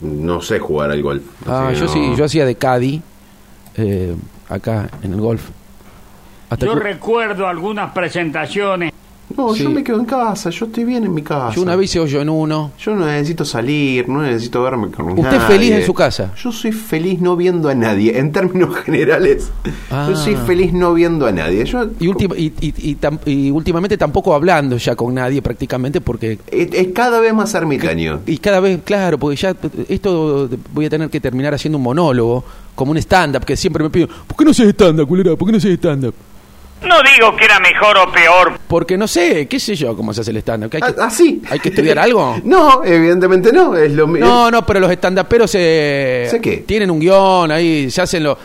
No 0.00 0.40
sé 0.40 0.58
jugar 0.58 0.90
al 0.90 1.02
golf. 1.02 1.22
Ah, 1.46 1.72
yo 1.72 1.86
sí, 1.88 2.12
yo 2.16 2.24
hacía 2.24 2.44
de 2.46 2.54
caddy 2.56 3.00
eh, 3.76 4.14
acá 4.48 4.88
en 5.02 5.12
el 5.12 5.20
golf. 5.20 5.42
Hasta 6.50 6.66
Yo 6.66 6.74
que- 6.74 6.80
recuerdo 6.80 7.46
algunas 7.46 7.92
presentaciones. 7.92 8.92
No, 9.36 9.54
Sí. 9.54 9.62
yo 9.64 9.70
me 9.70 9.84
quedo 9.84 9.98
en 10.00 10.06
casa, 10.06 10.48
yo 10.50 10.66
estoy 10.66 10.84
bien 10.84 11.04
en 11.04 11.12
mi 11.12 11.22
casa. 11.22 11.54
yo 11.54 11.62
una 11.62 11.76
vez 11.76 11.90
hice 11.90 12.00
hoyo 12.00 12.20
en 12.22 12.28
uno. 12.30 12.72
Yo 12.78 12.94
no 12.94 13.04
necesito 13.06 13.44
salir, 13.44 14.08
no 14.08 14.22
necesito 14.22 14.62
verme 14.62 14.90
con 14.90 15.10
¿Usted 15.10 15.22
nadie. 15.22 15.40
feliz 15.40 15.70
en 15.72 15.84
su 15.86 15.92
casa? 15.94 16.32
Yo 16.42 16.50
soy 16.50 16.72
feliz 16.72 17.20
no 17.20 17.36
viendo 17.36 17.68
a 17.68 17.74
nadie. 17.74 18.18
En 18.18 18.32
términos 18.32 18.74
generales, 18.84 19.50
Ah. 19.90 20.06
yo 20.08 20.16
soy 20.16 20.34
feliz 20.34 20.72
no 20.72 20.94
viendo 20.94 21.26
a 21.26 21.32
nadie. 21.32 21.64
Yo, 21.66 21.86
Y, 22.00 22.06
última- 22.08 22.36
y, 22.36 22.52
y- 22.60 22.74
y 22.90 22.96
tam- 22.96 23.20
y 23.26 23.50
últimamente 23.50 23.98
tampoco 23.98 24.34
hablando 24.34 24.76
ya 24.78 24.96
con 24.96 25.14
nadie 25.14 25.42
prácticamente 25.42 26.00
porque... 26.00 26.38
es, 26.50 26.68
es 26.72 26.88
cada 26.94 27.20
vez 27.20 27.34
más 27.34 27.52
ermitaño. 27.54 28.20
Y 28.26 28.38
cada 28.38 28.60
vez, 28.60 28.80
claro, 28.82 29.18
porque 29.18 29.36
ya 29.36 29.54
esto 29.88 30.48
voy 30.72 30.86
a 30.86 30.90
tener 30.90 31.10
que 31.10 31.20
terminar 31.20 31.52
haciendo 31.54 31.76
un 31.78 31.84
monólogo, 31.84 32.44
como 32.74 32.92
un 32.92 32.96
stand-up, 32.98 33.44
que 33.44 33.56
siempre 33.56 33.82
me 33.82 33.90
piden, 33.90 34.08
¿por 34.26 34.36
qué 34.36 34.44
no 34.44 34.52
haces 34.52 34.68
stand-up, 34.70 35.06
culera? 35.08 35.36
¿Por 35.36 35.46
qué 35.46 35.52
no 35.52 35.58
haces 35.58 35.74
stand-up? 35.78 36.14
No 36.82 36.94
digo 37.02 37.34
que 37.36 37.44
era 37.44 37.58
mejor 37.58 37.98
o 37.98 38.12
peor. 38.12 38.58
Porque 38.68 38.96
no 38.96 39.08
sé, 39.08 39.48
qué 39.48 39.58
sé 39.58 39.74
yo 39.74 39.96
cómo 39.96 40.12
se 40.14 40.20
hace 40.20 40.30
el 40.30 40.36
stand-up. 40.38 40.70
que 40.70 40.76
hay, 40.78 40.82
que, 40.92 41.00
Ah, 41.00 41.06
¿Así? 41.06 41.42
¿Hay 41.50 41.58
que 41.58 41.70
estudiar 41.70 41.98
algo? 41.98 42.36
No, 42.44 42.84
evidentemente 42.84 43.52
no. 43.52 43.76
Es 43.76 43.92
lo 43.92 44.06
No, 44.06 44.50
no, 44.50 44.64
pero 44.64 44.80
los 44.80 44.90
stand-uperos 44.92 45.50
se... 45.50 46.28
¿Sé 46.30 46.40
qué? 46.40 46.58
tienen 46.58 46.90
un 46.90 47.00
guion 47.00 47.50
ahí, 47.50 47.90
se 47.90 48.02
hacen 48.02 48.22
lo... 48.24 48.38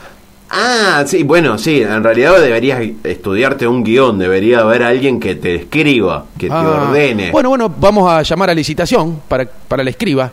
Ah, 0.56 1.04
sí, 1.08 1.24
bueno, 1.24 1.58
sí, 1.58 1.82
en 1.82 2.04
realidad 2.04 2.39
deberías 2.39 2.80
estudiarte 3.04 3.65
un 3.65 3.84
guion, 3.84 4.19
debería 4.19 4.60
haber 4.60 4.84
alguien 4.84 5.19
que 5.19 5.34
te 5.34 5.56
escriba, 5.56 6.26
que 6.38 6.48
te 6.48 6.54
Ah, 6.54 6.88
ordene. 6.89 7.32
Bueno, 7.32 7.50
bueno, 7.50 7.74
vamos 7.76 8.12
a 8.12 8.22
llamar 8.22 8.52
a 8.52 8.54
licitación 8.54 9.22
para, 9.28 9.46
para 9.46 9.84
la 9.84 9.89
escriba 9.89 10.30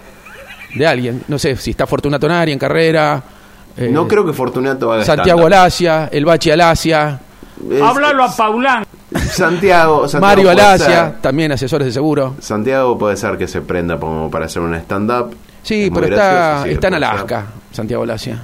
de 0.75 0.87
alguien. 0.87 1.23
No 1.29 1.39
sé 1.39 1.57
si 1.57 1.71
está 1.71 1.87
Fortunato 1.87 2.29
Nari 2.29 2.53
en 2.53 2.59
carrera. 2.59 3.23
eh, 3.79 3.89
no 3.91 4.07
creo 4.07 4.27
que 4.27 4.35
Fortunato 4.35 4.93
haga 4.93 5.05
Santiago. 5.07 5.47
Alasia, 5.47 6.11
el 6.13 6.27
Bachi 6.27 6.51
Alasia, 6.51 7.19
Es- 7.71 7.83
Háblalo 7.83 8.25
a 8.25 8.35
Paulán. 8.37 8.85
Santiago, 9.31 10.07
Santiago 10.09 10.21
Mario 10.21 10.51
Alasia, 10.51 11.17
también 11.21 11.51
asesores 11.53 11.87
de 11.87 11.93
seguro. 11.93 12.37
Santiago 12.41 12.97
puede 12.97 13.17
ser 13.17 13.37
que 13.37 13.49
se 13.49 13.61
prenda 13.61 13.99
como 13.99 14.31
para 14.31 14.47
hacer 14.47 14.63
un 14.63 14.75
stand-up. 14.75 15.35
Sí, 15.63 15.85
Es 15.85 15.91
pero 15.93 16.07
está, 16.07 16.63
sí, 16.65 16.71
está 16.71 16.89
en. 16.89 16.95
Alaska, 16.95 17.47
Santiago 17.73 18.03
Alasia. 18.05 18.41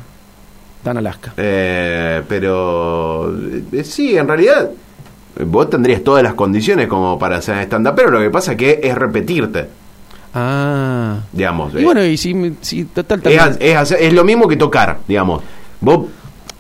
Está 0.79 0.91
en 0.91 0.97
Alaska. 0.99 1.33
Eh, 1.37 2.23
pero 2.29 3.33
eh, 3.73 3.85
sí, 3.85 4.17
en 4.17 4.27
realidad 4.29 4.71
eh, 5.39 5.45
vos 5.45 5.71
tendrías 5.71 6.03
todas 6.03 6.23
las 6.23 6.35
condiciones 6.35 6.89
como 6.89 7.19
para 7.19 7.41
ser 7.41 7.59
stand-up, 7.63 7.95
pero 7.97 8.11
lo 8.11 8.19
que 8.21 8.31
pasa 8.31 8.57
que 8.57 8.81
es 8.83 8.95
repetirte, 8.95 9.69
Ah. 10.35 11.21
digamos. 11.33 11.73
Y 11.75 11.79
eh. 11.79 11.85
bueno, 11.85 12.05
y 12.05 12.17
si, 12.17 12.57
si 12.61 12.85
total 12.85 13.21
es, 13.25 13.37
también- 13.39 13.57
es 13.61 13.77
hacer- 13.77 14.03
es 14.03 14.13
lo 14.13 14.25
mismo 14.25 14.47
que 14.49 14.57
tocar, 14.57 14.99
digamos. 15.09 15.43
Vos 15.81 16.07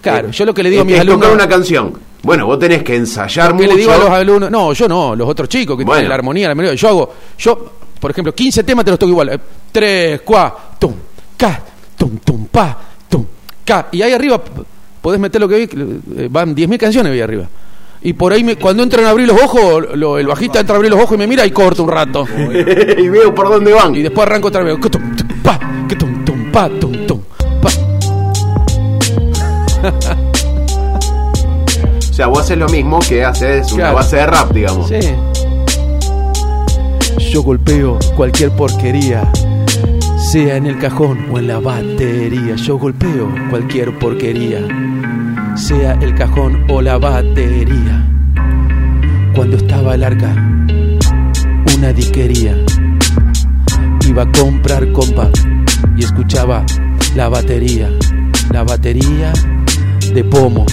Claro, 0.01 0.29
eh, 0.29 0.33
yo 0.33 0.45
lo 0.47 0.55
que 0.55 0.63
le 0.63 0.71
digo 0.71 0.83
a 0.83 0.85
es- 0.85 0.87
mis 0.87 0.95
es 0.97 1.01
alumnos. 1.03 1.21
tocar 1.23 1.35
una 1.35 1.49
canción. 1.49 1.93
Bueno, 2.27 2.47
vos 2.47 2.59
tenés 2.59 2.83
que 2.83 2.97
ensayar 2.97 3.55
mucho. 3.55 3.69
le 3.69 3.77
digo 3.77 3.93
a 3.93 3.99
los 3.99 4.11
alumnos, 4.11 4.51
no, 4.51 4.73
yo 4.73 4.89
no, 4.89 5.15
los 5.15 5.29
otros 5.29 5.49
chicos 5.49 5.77
que 5.79 5.85
Bueno. 5.85 5.99
tienen 5.99 6.09
la 6.09 6.15
armonía, 6.17 6.49
la 6.49 6.55
melodía. 6.57 6.75
Yo 6.77 6.89
hago, 6.89 7.15
yo, 7.39 7.73
por 8.01 8.11
ejemplo, 8.11 8.35
15 8.35 8.65
temas 8.65 8.85
te 8.85 8.91
los 8.91 8.99
toco 8.99 9.11
igual. 9.11 9.29
eh, 9.31 9.39
tres, 9.73 10.21
cuatro, 10.25 10.59
tum, 10.79 10.93
ca, 11.37 11.63
tum, 11.97 12.19
tum, 12.19 12.47
pa, 12.49 12.77
tum, 13.09 13.25
ca. 13.65 13.87
Y 13.93 14.03
ahí 14.03 14.13
arriba 14.13 14.43
podés 15.01 15.21
meter 15.21 15.41
lo 15.41 15.49
que 15.49 15.57
vi, 15.57 15.69
eh, 16.25 16.29
van 16.31 16.55
10.000 16.55 16.77
canciones 16.79 17.13
ahí 17.13 17.21
arriba. 17.21 17.45
Y 18.03 18.13
por 18.13 18.33
ahí, 18.33 18.43
me- 18.45 18.57
cuando 18.57 18.83
entran 18.83 19.05
a 19.07 19.11
abrir 19.11 19.27
los 19.29 19.41
ojos, 19.41 19.85
lo- 19.97 20.19
el 20.19 20.27
bajista 20.27 20.61
entra 20.61 20.75
a 20.75 20.77
abrir 20.79 20.91
los 20.91 21.01
ojos 21.01 21.15
y 21.15 21.19
me 21.19 21.27
mira 21.27 21.47
y 21.47 21.51
corto 21.53 21.83
un 21.85 21.91
rato. 21.91 22.27
y 22.99 23.09
veo 23.09 23.35
por 23.35 23.49
dónde 23.49 23.73
van. 23.73 23.95
Y 23.95 24.03
después 24.03 24.27
arranco 24.27 24.49
otra 24.49 24.63
vez. 24.65 24.77
que 24.83 24.91
tum, 24.91 25.15
tum, 25.17 25.29
pa, 25.43 25.59
que 25.89 25.97
tum, 25.97 26.25
tum, 26.25 26.51
pa, 26.53 26.69
tum, 26.69 27.06
sea, 32.17 32.29
vos 32.29 32.41
haces 32.41 32.57
lo 32.57 32.67
mismo 32.71 32.99
que 33.07 33.23
haces 33.23 33.71
una 33.73 33.93
base 33.93 34.17
de 34.17 34.27
rap, 34.27 34.51
digamos. 34.51 34.89
Sí. 34.89 35.01
Yo 37.31 37.43
golpeo 37.43 37.99
cualquier 38.17 38.53
porquería, 38.53 39.31
sea 40.17 40.57
en 40.57 40.65
el 40.65 40.79
cajón 40.79 41.27
o 41.31 41.39
en 41.39 41.49
la 41.49 41.59
batería. 41.59 42.55
Yo 42.57 42.79
golpeo 42.79 43.31
cualquier 43.51 43.99
porquería, 43.99 44.67
sea 45.57 45.93
el 46.01 46.15
cajón 46.15 46.65
o 46.71 46.81
la 46.81 46.97
batería. 46.97 48.07
Cuando 49.35 49.59
estaba 49.59 49.95
el 49.95 50.03
arca, 50.03 50.35
una 51.77 51.93
diquería. 51.93 52.57
Iba 54.09 54.23
a 54.23 54.33
comprar 54.33 54.91
compa 54.93 55.29
y 55.95 56.05
escuchaba 56.05 56.65
la 57.15 57.29
batería, 57.29 57.91
la 58.51 58.63
batería 58.63 59.35
de 60.15 60.25
pomo, 60.25 60.65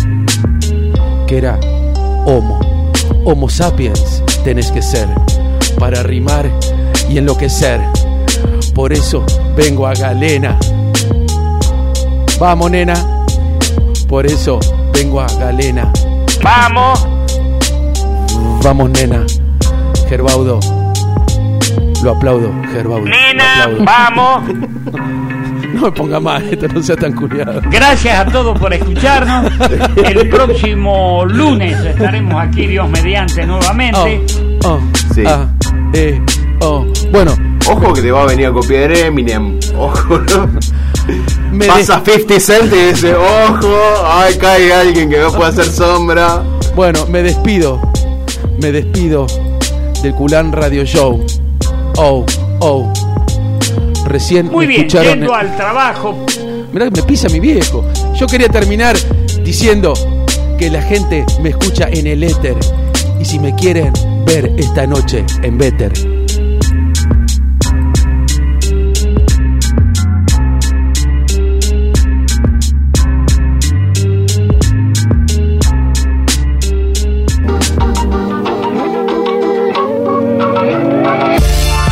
era 1.38 1.60
homo. 2.26 2.60
Homo 3.26 3.50
sapiens 3.50 4.24
tenés 4.43 4.72
que 4.72 4.82
ser 4.82 5.08
para 5.80 6.04
rimar 6.04 6.50
y 7.10 7.17
enloquecer. 7.17 7.82
Por 8.76 8.93
eso 8.93 9.26
vengo 9.56 9.88
a 9.88 9.93
Galena. 9.93 10.58
Vamos, 12.39 12.72
nena. 12.72 12.93
Por 14.08 14.26
eso 14.26 14.60
vengo 14.93 15.22
a 15.22 15.28
Galena. 15.28 15.91
Vamos. 16.43 17.08
Vamos, 18.63 18.89
nena. 18.91 19.26
Gerbaudo. 20.08 20.60
Lo 22.04 22.12
aplaudo, 22.12 22.52
Gerbaudo. 22.72 23.06
Nena, 23.06 23.67
lo 23.67 23.82
aplaudo. 23.82 23.86
vamos. 23.86 25.19
No 25.84 25.89
me 25.89 25.96
ponga 25.98 26.17
mal, 26.22 26.41
esto 26.52 26.65
no 26.69 26.82
sea 26.82 26.96
tan 26.96 27.12
curiado. 27.12 27.60
Gracias 27.69 28.17
a 28.17 28.26
todos 28.26 28.58
por 28.58 28.74
escucharnos. 28.74 29.52
El 29.98 30.30
próximo 30.30 31.26
lunes 31.26 31.78
estaremos 31.78 32.41
aquí, 32.41 32.67
Dios 32.67 32.89
mediante, 32.89 33.46
nuevamente. 33.46 34.22
Oh, 34.63 34.80
Sí. 35.13 35.24
ah, 35.28 35.46
eh, 35.93 36.22
oh. 36.62 36.86
Bueno, 37.12 37.34
Ojo 37.69 37.93
que 37.93 38.02
te 38.02 38.12
va 38.12 38.24
a 38.24 38.26
venir 38.28 38.46
a 38.46 38.54
copiar 38.54 38.93
Eminem. 38.93 39.60
Ojo, 39.78 40.19
¿no? 40.19 40.50
me 41.52 41.67
Pasa 41.67 42.02
50 42.04 42.39
Cent 42.39 42.74
y 42.74 42.78
dice, 42.88 43.13
ojo, 43.13 43.76
ay, 44.08 44.36
cae 44.38 44.72
alguien 44.74 45.10
que 45.10 45.19
no 45.19 45.34
puede 45.34 45.50
hacer 45.50 45.65
sombra. 45.65 46.43
Bueno, 46.78 47.06
me 47.08 47.24
despido. 47.24 47.82
Me 48.62 48.72
despido 48.72 49.28
del 50.02 50.13
Culán 50.15 50.54
Radio 50.54 50.86
Show. 50.86 51.26
Oh, 51.98 52.26
oh. 52.62 52.93
Recién 54.05 54.47
Muy 54.47 54.65
me 54.65 54.73
bien, 54.73 54.81
escucharon. 54.87 55.19
yendo 55.19 55.33
al 55.33 55.55
trabajo. 55.55 56.25
Mirá 56.71 56.85
que 56.89 57.01
me 57.01 57.03
pisa 57.03 57.27
mi 57.29 57.39
viejo. 57.39 57.85
Yo 58.15 58.27
quería 58.27 58.49
terminar 58.49 58.95
diciendo 59.43 59.93
que 60.57 60.69
la 60.69 60.81
gente 60.81 61.25
me 61.41 61.49
escucha 61.49 61.87
en 61.91 62.07
el 62.07 62.23
éter. 62.23 62.55
Y 63.19 63.25
si 63.25 63.39
me 63.39 63.55
quieren 63.55 63.93
ver 64.25 64.51
esta 64.57 64.85
noche 64.85 65.25
en 65.43 65.57
Better. 65.57 65.91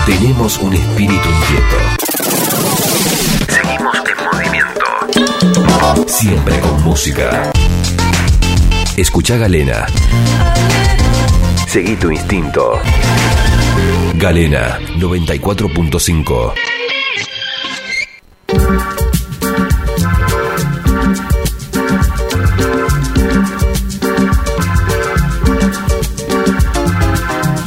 Tenemos 0.05 0.57
un 0.59 0.73
espíritu 0.73 1.29
música. 6.91 7.49
Escucha 8.97 9.37
Galena. 9.37 9.85
Seguí 11.65 11.95
tu 11.95 12.11
instinto. 12.11 12.81
Galena 14.15 14.77
94.5. 14.97 16.53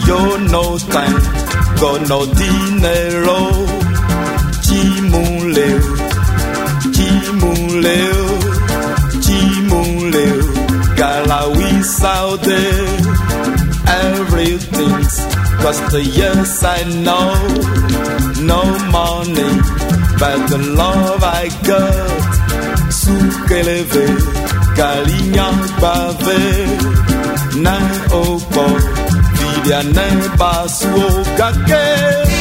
Yo 0.07 0.39
no 0.51 0.77
tengo 0.77 1.99
no 2.11 2.27
dinero, 2.27 3.24
the 15.95 16.03
years 16.03 16.65
I 16.65 16.83
know, 17.07 17.31
no 18.53 18.63
money, 18.91 19.53
but 20.19 20.39
the 20.51 20.59
love 20.77 21.23
I 21.23 21.45
got. 21.71 22.93
Souk 23.01 23.51
élevé, 23.61 24.07
Calignac 24.75 25.61
bavé, 25.81 26.43
nain 27.63 27.87
au 28.11 28.39
port, 28.55 28.87
Viviane 29.39 30.37
Basso, 30.37 31.07
Gaguet. 31.39 32.34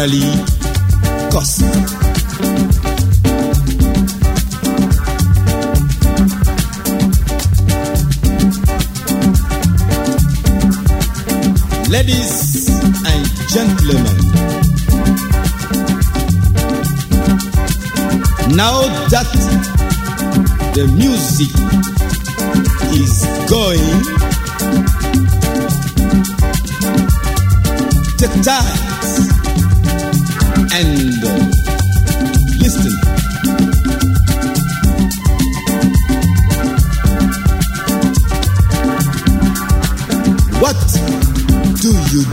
ali. 0.00 0.49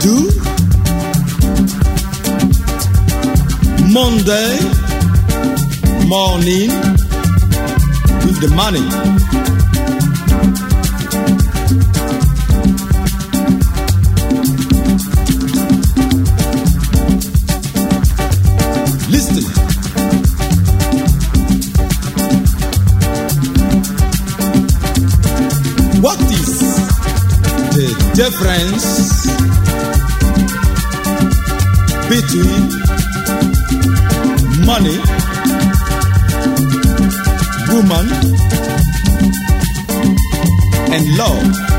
Do? 0.00 0.30
Monday 3.92 4.58
morning 6.06 6.70
with 8.24 8.38
the 8.40 8.48
money. 8.54 8.86
Listen. 19.10 19.44
What 26.02 26.20
is 26.20 26.58
the 27.74 28.12
difference 28.14 29.17
between 32.08 32.68
money, 34.64 34.98
woman, 37.68 38.06
and 40.90 41.16
love? 41.18 41.77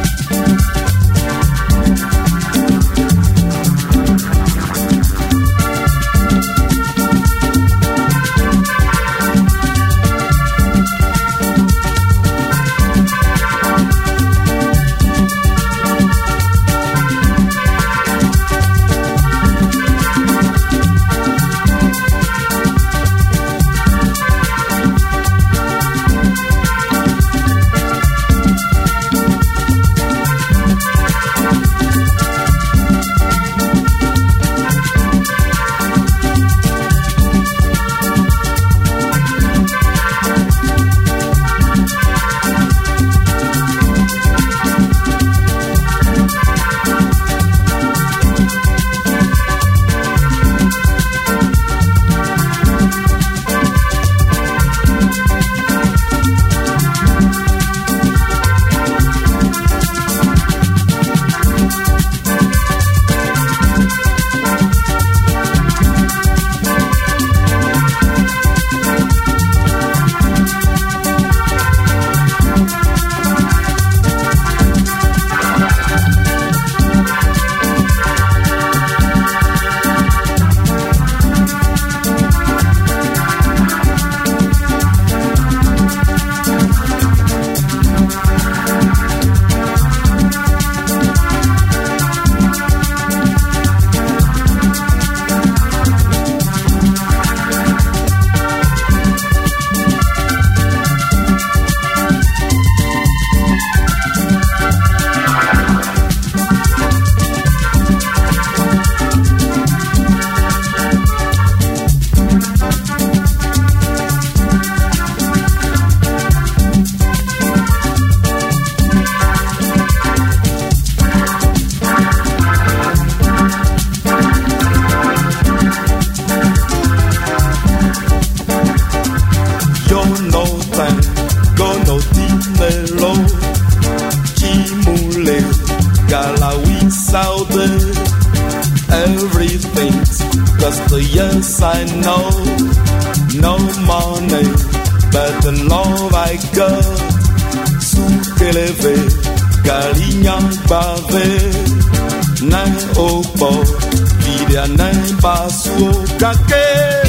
nem 154.78 155.16
passo 155.18 155.72
o 155.72 156.20
caqueiro. 156.20 157.09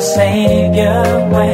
Savior. 0.00 1.49